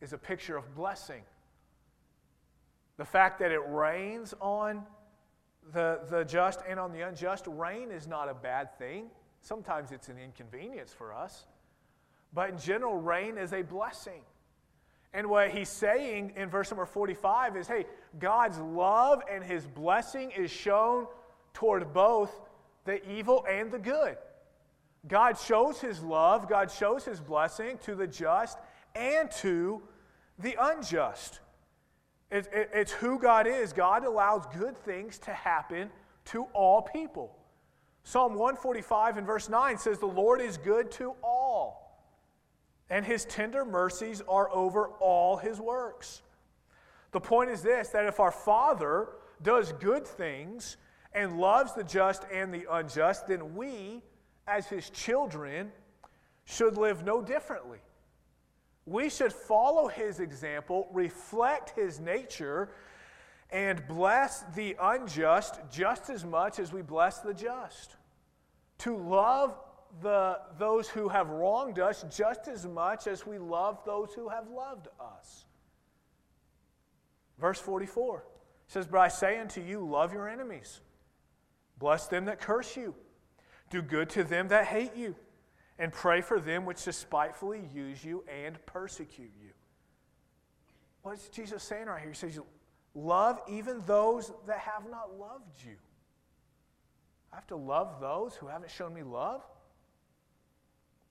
is 0.00 0.12
a 0.12 0.18
picture 0.18 0.56
of 0.56 0.74
blessing. 0.76 1.22
The 2.96 3.04
fact 3.04 3.40
that 3.40 3.50
it 3.50 3.60
rains 3.66 4.34
on 4.40 4.84
the, 5.72 6.00
the 6.08 6.24
just 6.24 6.60
and 6.68 6.80
on 6.80 6.92
the 6.92 7.02
unjust, 7.02 7.46
rain 7.46 7.90
is 7.90 8.06
not 8.06 8.28
a 8.28 8.34
bad 8.34 8.76
thing. 8.78 9.06
Sometimes 9.40 9.92
it's 9.92 10.08
an 10.08 10.18
inconvenience 10.18 10.92
for 10.92 11.12
us. 11.12 11.46
But 12.32 12.50
in 12.50 12.58
general, 12.58 12.96
rain 12.96 13.38
is 13.38 13.52
a 13.52 13.62
blessing. 13.62 14.22
And 15.14 15.28
what 15.28 15.50
he's 15.50 15.68
saying 15.68 16.34
in 16.36 16.50
verse 16.50 16.70
number 16.70 16.84
45 16.84 17.56
is 17.56 17.66
hey, 17.66 17.86
God's 18.18 18.58
love 18.58 19.22
and 19.30 19.42
his 19.42 19.66
blessing 19.66 20.30
is 20.32 20.50
shown 20.50 21.06
toward 21.54 21.92
both 21.92 22.40
the 22.84 23.06
evil 23.10 23.44
and 23.48 23.70
the 23.70 23.78
good. 23.78 24.16
God 25.06 25.38
shows 25.38 25.80
his 25.80 26.02
love, 26.02 26.48
God 26.48 26.70
shows 26.70 27.04
his 27.04 27.20
blessing 27.20 27.78
to 27.84 27.94
the 27.94 28.06
just 28.06 28.58
and 28.94 29.30
to 29.42 29.80
the 30.38 30.56
unjust. 30.60 31.40
It, 32.30 32.46
it, 32.52 32.70
it's 32.74 32.92
who 32.92 33.18
God 33.18 33.46
is. 33.46 33.72
God 33.72 34.04
allows 34.04 34.44
good 34.56 34.76
things 34.84 35.18
to 35.20 35.32
happen 35.32 35.90
to 36.26 36.44
all 36.52 36.82
people. 36.82 37.34
Psalm 38.04 38.34
145 38.34 39.18
and 39.18 39.26
verse 39.26 39.48
9 39.48 39.78
says, 39.78 39.98
The 39.98 40.06
Lord 40.06 40.40
is 40.40 40.56
good 40.56 40.90
to 40.92 41.14
all, 41.22 42.02
and 42.90 43.04
his 43.04 43.24
tender 43.24 43.64
mercies 43.64 44.22
are 44.28 44.50
over 44.54 44.88
all 45.00 45.36
his 45.36 45.60
works. 45.60 46.22
The 47.12 47.20
point 47.20 47.50
is 47.50 47.62
this 47.62 47.88
that 47.88 48.06
if 48.06 48.20
our 48.20 48.32
Father 48.32 49.08
does 49.42 49.72
good 49.72 50.06
things 50.06 50.76
and 51.12 51.38
loves 51.38 51.74
the 51.74 51.84
just 51.84 52.24
and 52.32 52.52
the 52.52 52.66
unjust, 52.70 53.26
then 53.26 53.54
we, 53.54 54.02
as 54.46 54.66
his 54.66 54.90
children, 54.90 55.72
should 56.44 56.76
live 56.76 57.04
no 57.04 57.22
differently. 57.22 57.78
We 58.88 59.10
should 59.10 59.34
follow 59.34 59.88
his 59.88 60.18
example, 60.18 60.88
reflect 60.92 61.70
his 61.76 62.00
nature, 62.00 62.70
and 63.50 63.86
bless 63.86 64.44
the 64.54 64.76
unjust 64.80 65.60
just 65.70 66.08
as 66.08 66.24
much 66.24 66.58
as 66.58 66.72
we 66.72 66.80
bless 66.80 67.18
the 67.18 67.34
just. 67.34 67.96
To 68.78 68.96
love 68.96 69.58
the, 70.00 70.38
those 70.58 70.88
who 70.88 71.08
have 71.08 71.28
wronged 71.28 71.78
us 71.78 72.04
just 72.14 72.48
as 72.48 72.66
much 72.66 73.06
as 73.06 73.26
we 73.26 73.38
love 73.38 73.78
those 73.84 74.14
who 74.14 74.28
have 74.30 74.48
loved 74.48 74.88
us. 74.98 75.44
Verse 77.38 77.60
44 77.60 78.24
says, 78.68 78.86
But 78.86 79.00
I 79.00 79.08
say 79.08 79.38
unto 79.38 79.60
you, 79.60 79.86
love 79.86 80.14
your 80.14 80.28
enemies, 80.28 80.80
bless 81.78 82.06
them 82.06 82.24
that 82.24 82.40
curse 82.40 82.74
you, 82.74 82.94
do 83.68 83.82
good 83.82 84.08
to 84.10 84.24
them 84.24 84.48
that 84.48 84.64
hate 84.66 84.96
you 84.96 85.14
and 85.78 85.92
pray 85.92 86.20
for 86.20 86.40
them 86.40 86.64
which 86.64 86.84
despitefully 86.84 87.68
use 87.72 88.04
you 88.04 88.24
and 88.44 88.58
persecute 88.66 89.32
you. 89.40 89.50
What 91.02 91.16
is 91.16 91.28
Jesus 91.28 91.62
saying 91.62 91.86
right 91.86 92.00
here? 92.00 92.10
He 92.10 92.16
says, 92.16 92.38
Love 92.94 93.40
even 93.48 93.82
those 93.86 94.32
that 94.46 94.58
have 94.58 94.90
not 94.90 95.16
loved 95.18 95.64
you. 95.64 95.76
I 97.32 97.36
have 97.36 97.46
to 97.48 97.56
love 97.56 98.00
those 98.00 98.34
who 98.34 98.48
haven't 98.48 98.70
shown 98.70 98.92
me 98.92 99.02
love. 99.02 99.42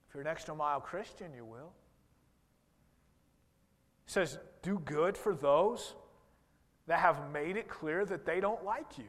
If 0.07 0.15
you're 0.15 0.21
an 0.21 0.27
extra 0.27 0.55
mile 0.55 0.81
Christian, 0.81 1.33
you 1.33 1.45
will. 1.45 1.71
He 4.05 4.11
says, 4.11 4.37
Do 4.63 4.79
good 4.79 5.17
for 5.17 5.33
those 5.33 5.93
that 6.87 6.99
have 6.99 7.31
made 7.31 7.57
it 7.57 7.67
clear 7.67 8.05
that 8.05 8.25
they 8.25 8.39
don't 8.39 8.63
like 8.63 8.97
you. 8.97 9.05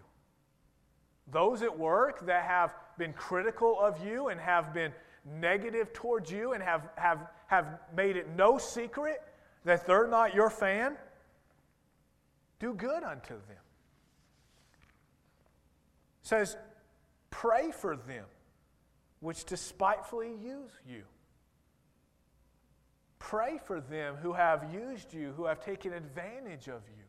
Those 1.31 1.63
at 1.63 1.79
work 1.79 2.27
that 2.27 2.45
have 2.45 2.75
been 2.97 3.13
critical 3.13 3.79
of 3.81 4.05
you 4.05 4.29
and 4.29 4.41
have 4.41 4.73
been 4.75 4.93
negative 5.41 5.93
towards 5.93 6.31
you 6.31 6.53
and 6.53 6.63
have, 6.63 6.89
have, 6.97 7.27
have 7.47 7.81
made 7.97 8.17
it 8.17 8.29
no 8.37 8.59
secret 8.59 9.23
that 9.65 9.87
they're 9.87 10.09
not 10.09 10.35
your 10.35 10.51
fan, 10.51 10.97
do 12.59 12.75
good 12.75 13.03
unto 13.03 13.35
them. 13.35 13.63
It 16.23 16.29
says, 16.29 16.57
pray 17.31 17.71
for 17.71 17.97
them 17.97 18.25
which 19.21 19.45
despitefully 19.45 20.31
use 20.43 20.73
you. 20.87 21.03
Pray 23.19 23.59
for 23.65 23.81
them 23.81 24.15
who 24.23 24.33
have 24.33 24.73
used 24.73 25.13
you, 25.13 25.33
who 25.37 25.47
have 25.47 25.61
taken 25.61 25.93
advantage 25.93 26.69
of 26.69 26.83
you. 26.97 27.05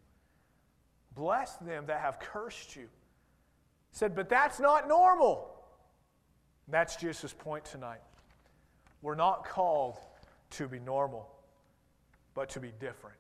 Bless 1.16 1.56
them 1.58 1.86
that 1.88 2.02
have 2.02 2.20
cursed 2.20 2.76
you. 2.76 2.88
Said, 3.92 4.16
but 4.16 4.30
that's 4.30 4.60
not 4.60 4.88
normal. 4.88 5.50
That's 6.68 6.96
Jesus' 6.96 7.34
point 7.34 7.66
tonight. 7.66 8.02
We're 9.02 9.16
not 9.16 9.48
called 9.48 9.98
to 10.52 10.68
be 10.68 10.80
normal, 10.80 11.30
but 12.34 12.50
to 12.50 12.60
be 12.60 12.72
different. 12.80 13.16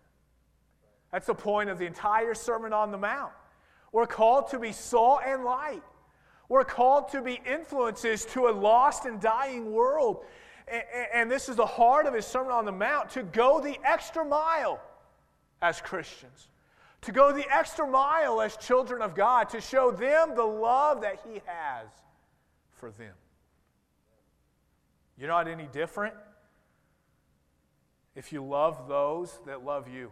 That's 1.11 1.27
the 1.27 1.35
point 1.35 1.69
of 1.69 1.79
the 1.79 1.85
entire 1.85 2.33
Sermon 2.33 2.73
on 2.73 2.91
the 2.91 2.97
Mount. 2.97 3.31
We're 3.91 4.05
called 4.05 4.49
to 4.49 4.59
be 4.59 4.71
salt 4.71 5.21
and 5.25 5.43
light. 5.43 5.81
We're 6.49 6.63
called 6.63 7.09
to 7.09 7.21
be 7.21 7.41
influences 7.45 8.25
to 8.25 8.47
a 8.47 8.51
lost 8.51 9.05
and 9.05 9.19
dying 9.19 9.71
world. 9.71 10.25
And 11.13 11.31
this 11.31 11.49
is 11.49 11.55
the 11.55 11.65
heart 11.65 12.05
of 12.05 12.13
his 12.13 12.25
Sermon 12.25 12.51
on 12.51 12.65
the 12.65 12.71
Mount 12.71 13.09
to 13.11 13.23
go 13.23 13.59
the 13.59 13.79
extra 13.83 14.23
mile 14.23 14.79
as 15.61 15.81
Christians, 15.81 16.49
to 17.01 17.11
go 17.11 17.31
the 17.31 17.45
extra 17.51 17.87
mile 17.87 18.41
as 18.41 18.55
children 18.57 19.01
of 19.01 19.15
God, 19.15 19.49
to 19.49 19.61
show 19.61 19.91
them 19.91 20.35
the 20.35 20.43
love 20.43 21.01
that 21.01 21.19
he 21.27 21.41
has 21.45 21.87
for 22.73 22.91
them. 22.91 23.13
You're 25.19 25.27
not 25.27 25.49
any 25.49 25.67
different 25.67 26.13
if 28.15 28.31
you 28.31 28.43
love 28.43 28.87
those 28.87 29.37
that 29.45 29.65
love 29.65 29.89
you. 29.89 30.11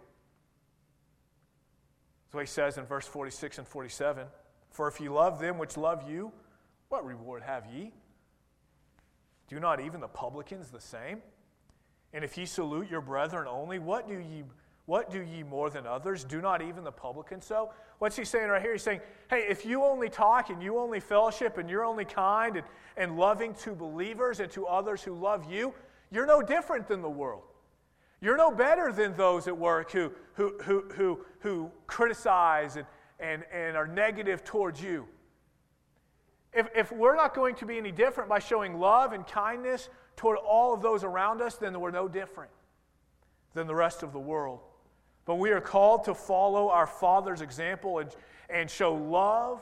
What 2.32 2.41
he 2.41 2.47
says 2.47 2.78
in 2.78 2.86
verse 2.86 3.08
46 3.08 3.60
and 3.60 3.68
47. 3.68 4.28
For 4.70 4.88
if 4.88 4.99
you 4.99 5.14
love 5.14 5.39
them 5.39 5.58
which 5.58 5.78
love 5.78 6.10
you, 6.10 6.32
what 6.89 7.05
reward 7.05 7.41
have 7.43 7.66
ye? 7.74 7.93
Do 9.47 9.60
not 9.60 9.80
even 9.80 10.01
the 10.01 10.08
publicans 10.08 10.70
the 10.70 10.82
same? 10.82 11.22
And 12.14 12.24
if 12.24 12.38
ye 12.38 12.45
salute 12.45 12.89
your 12.91 13.01
brethren 13.01 13.47
only, 13.47 13.80
what 13.80 14.08
do 14.08 14.14
ye 14.14 14.43
what 14.88 15.11
do 15.11 15.21
ye 15.21 15.43
more 15.43 15.69
than 15.69 15.85
others? 15.85 16.23
Do 16.23 16.39
not 16.41 16.61
even 16.61 16.85
the 16.85 16.91
publicans 16.93 17.45
so? 17.45 17.71
What's 17.99 18.15
he 18.15 18.23
saying 18.23 18.47
right 18.47 18.61
here? 18.61 18.71
He's 18.71 18.83
saying, 18.83 19.01
hey, 19.29 19.45
if 19.49 19.65
you 19.65 19.83
only 19.83 20.07
talk 20.07 20.49
and 20.49 20.63
you 20.63 20.79
only 20.79 21.01
fellowship 21.01 21.57
and 21.57 21.69
you're 21.69 21.83
only 21.83 22.05
kind 22.05 22.55
and, 22.55 22.65
and 22.95 23.17
loving 23.17 23.53
to 23.55 23.75
believers 23.75 24.39
and 24.39 24.49
to 24.51 24.65
others 24.65 25.03
who 25.03 25.13
love 25.13 25.51
you, 25.51 25.73
you're 26.09 26.25
no 26.25 26.41
different 26.41 26.88
than 26.88 27.01
the 27.01 27.09
world. 27.09 27.43
You're 28.21 28.38
no 28.38 28.49
better 28.49 28.93
than 28.93 29.13
those 29.17 29.49
at 29.49 29.57
work 29.57 29.91
who, 29.91 30.13
who, 30.35 30.57
who, 30.63 30.85
who, 30.95 31.25
who 31.39 31.69
criticize 31.85 32.77
and, 32.77 32.85
and, 33.19 33.43
and 33.51 33.75
are 33.75 33.88
negative 33.88 34.45
towards 34.45 34.81
you. 34.81 35.05
If, 36.53 36.69
if 36.73 36.91
we're 36.93 37.17
not 37.17 37.35
going 37.35 37.55
to 37.55 37.65
be 37.65 37.77
any 37.77 37.91
different 37.91 38.29
by 38.29 38.39
showing 38.39 38.79
love 38.79 39.11
and 39.11 39.27
kindness 39.27 39.89
toward 40.15 40.38
all 40.38 40.73
of 40.73 40.81
those 40.81 41.03
around 41.03 41.41
us, 41.41 41.55
then 41.55 41.77
we're 41.77 41.91
no 41.91 42.07
different 42.07 42.51
than 43.53 43.67
the 43.67 43.75
rest 43.75 44.01
of 44.01 44.13
the 44.13 44.19
world. 44.19 44.61
But 45.28 45.36
we 45.36 45.51
are 45.51 45.61
called 45.61 46.05
to 46.05 46.15
follow 46.15 46.69
our 46.69 46.88
Father's 46.88 47.41
example 47.41 47.99
and, 47.99 48.09
and 48.49 48.71
show 48.71 48.95
love 48.95 49.61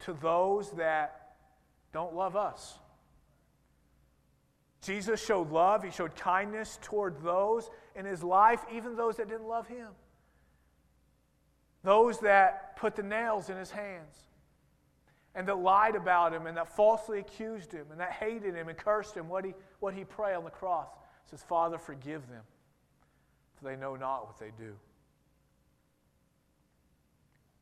to 0.00 0.14
those 0.14 0.72
that 0.72 1.34
don't 1.92 2.14
love 2.14 2.34
us. 2.34 2.78
Jesus 4.80 5.24
showed 5.24 5.50
love, 5.52 5.82
he 5.82 5.90
showed 5.90 6.16
kindness 6.16 6.78
toward 6.82 7.22
those 7.22 7.70
in 7.94 8.06
his 8.06 8.22
life, 8.22 8.64
even 8.72 8.96
those 8.96 9.16
that 9.16 9.28
didn't 9.28 9.46
love 9.46 9.66
him. 9.68 9.88
those 11.82 12.20
that 12.20 12.76
put 12.76 12.96
the 12.96 13.02
nails 13.02 13.50
in 13.50 13.56
his 13.56 13.70
hands 13.70 14.16
and 15.34 15.46
that 15.48 15.58
lied 15.58 15.96
about 15.96 16.32
him 16.32 16.46
and 16.46 16.56
that 16.56 16.74
falsely 16.74 17.18
accused 17.18 17.72
him 17.72 17.86
and 17.90 18.00
that 18.00 18.12
hated 18.12 18.54
him 18.54 18.68
and 18.68 18.78
cursed 18.78 19.14
him, 19.14 19.28
what 19.28 19.44
he, 19.44 19.54
what 19.80 19.94
he 19.94 20.04
pray 20.04 20.34
on 20.34 20.44
the 20.44 20.50
cross? 20.50 20.88
Says, 21.30 21.42
Father, 21.42 21.78
forgive 21.78 22.28
them, 22.28 22.42
for 23.58 23.64
they 23.64 23.76
know 23.76 23.96
not 23.96 24.26
what 24.26 24.38
they 24.38 24.50
do. 24.56 24.74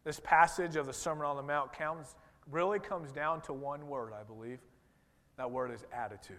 This 0.04 0.20
passage 0.22 0.76
of 0.76 0.86
the 0.86 0.92
Sermon 0.92 1.26
on 1.26 1.36
the 1.36 1.42
Mount 1.42 1.70
really 2.50 2.78
comes 2.78 3.10
down 3.10 3.40
to 3.42 3.52
one 3.52 3.88
word, 3.88 4.12
I 4.12 4.22
believe. 4.22 4.60
That 5.36 5.50
word 5.50 5.72
is 5.72 5.84
attitude. 5.92 6.36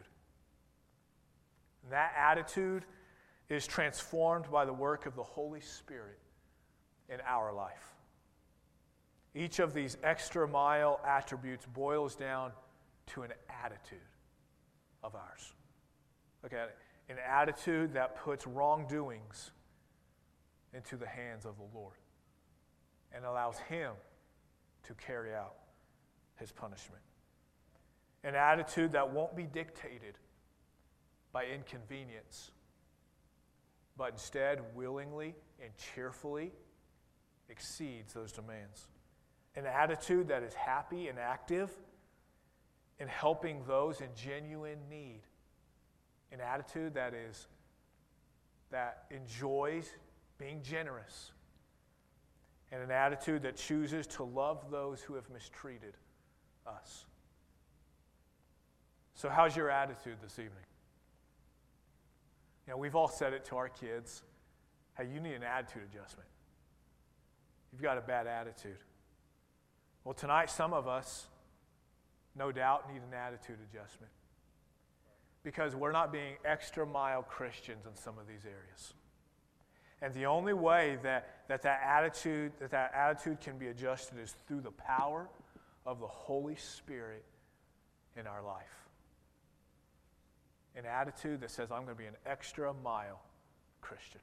And 1.83 1.91
that 1.91 2.13
attitude 2.17 2.85
is 3.49 3.67
transformed 3.67 4.49
by 4.51 4.65
the 4.65 4.73
work 4.73 5.05
of 5.05 5.15
the 5.15 5.23
Holy 5.23 5.61
Spirit 5.61 6.17
in 7.09 7.19
our 7.27 7.53
life. 7.53 7.93
Each 9.35 9.59
of 9.59 9.73
these 9.73 9.97
extra 10.03 10.47
mile 10.47 10.99
attributes 11.05 11.65
boils 11.73 12.15
down 12.15 12.51
to 13.07 13.23
an 13.23 13.31
attitude 13.63 13.99
of 15.03 15.13
ours. 15.15 15.53
Look 16.41 16.53
at 16.53 16.69
it. 16.69 16.77
An 17.09 17.17
attitude 17.25 17.93
that 17.93 18.17
puts 18.17 18.45
wrongdoings 18.45 19.51
into 20.73 20.97
the 20.97 21.07
hands 21.07 21.45
of 21.45 21.55
the 21.57 21.77
Lord 21.77 21.95
and 23.13 23.23
allows 23.25 23.57
Him 23.59 23.93
to 24.83 24.93
carry 24.93 25.33
out 25.33 25.55
His 26.35 26.51
punishment. 26.51 27.01
An 28.23 28.35
attitude 28.35 28.91
that 28.91 29.11
won't 29.13 29.35
be 29.35 29.43
dictated 29.43 30.17
by 31.31 31.45
inconvenience, 31.45 32.51
but 33.95 34.11
instead 34.11 34.59
willingly 34.75 35.35
and 35.63 35.71
cheerfully 35.77 36.51
exceeds 37.49 38.13
those 38.13 38.31
demands. 38.31 38.87
An 39.55 39.65
attitude 39.65 40.27
that 40.27 40.43
is 40.43 40.53
happy 40.53 41.07
and 41.07 41.17
active 41.17 41.71
in 42.99 43.07
helping 43.07 43.63
those 43.65 44.01
in 44.01 44.09
genuine 44.15 44.79
need. 44.89 45.21
An 46.32 46.41
attitude 46.41 46.93
that 46.95 47.13
is 47.13 47.47
that 48.71 49.05
enjoys 49.11 49.89
being 50.38 50.61
generous. 50.61 51.32
And 52.71 52.82
an 52.82 52.91
attitude 52.91 53.43
that 53.43 53.55
chooses 53.55 54.05
to 54.07 54.23
love 54.23 54.65
those 54.69 55.01
who 55.01 55.15
have 55.15 55.30
mistreated 55.30 55.95
us. 56.65 57.05
So, 59.13 59.30
how's 59.30 59.55
your 59.55 59.69
attitude 59.69 60.17
this 60.21 60.34
evening? 60.34 60.51
You 62.67 62.73
know, 62.73 62.78
we've 62.78 62.95
all 62.95 63.07
said 63.07 63.32
it 63.34 63.45
to 63.45 63.55
our 63.55 63.69
kids 63.69 64.23
hey, 64.97 65.05
you 65.13 65.19
need 65.19 65.36
an 65.36 65.43
attitude 65.43 65.84
adjustment. 65.93 66.28
You've 67.71 67.84
got 67.84 67.99
a 67.99 68.01
bad 68.01 68.25
attitude. 68.25 68.80
Well, 70.03 70.15
tonight, 70.15 70.49
some 70.49 70.73
of 70.73 70.88
us, 70.88 71.28
no 72.36 72.51
doubt, 72.51 72.91
need 72.91 73.03
an 73.07 73.13
attitude 73.13 73.57
adjustment 73.71 74.11
because 75.47 75.77
we're 75.77 75.93
not 75.93 76.11
being 76.11 76.33
extra 76.43 76.85
mile 76.85 77.23
Christians 77.23 77.85
in 77.85 77.95
some 77.95 78.19
of 78.19 78.27
these 78.27 78.43
areas. 78.43 78.93
And 80.01 80.13
the 80.13 80.25
only 80.25 80.51
way 80.51 80.97
that 81.03 81.45
that, 81.47 81.61
that, 81.61 81.79
attitude, 81.85 82.51
that 82.59 82.71
that 82.71 82.91
attitude 82.93 83.39
can 83.39 83.57
be 83.57 83.67
adjusted 83.67 84.19
is 84.19 84.35
through 84.45 84.59
the 84.59 84.71
power 84.71 85.29
of 85.85 86.01
the 86.01 86.05
Holy 86.05 86.57
Spirit 86.57 87.23
in 88.17 88.27
our 88.27 88.43
life. 88.43 88.65
An 90.75 90.83
attitude 90.85 91.39
that 91.39 91.49
says, 91.49 91.71
I'm 91.71 91.85
going 91.85 91.95
to 91.95 92.03
be 92.03 92.07
an 92.07 92.17
extra 92.25 92.73
mile 92.83 93.21
Christian. 93.79 94.19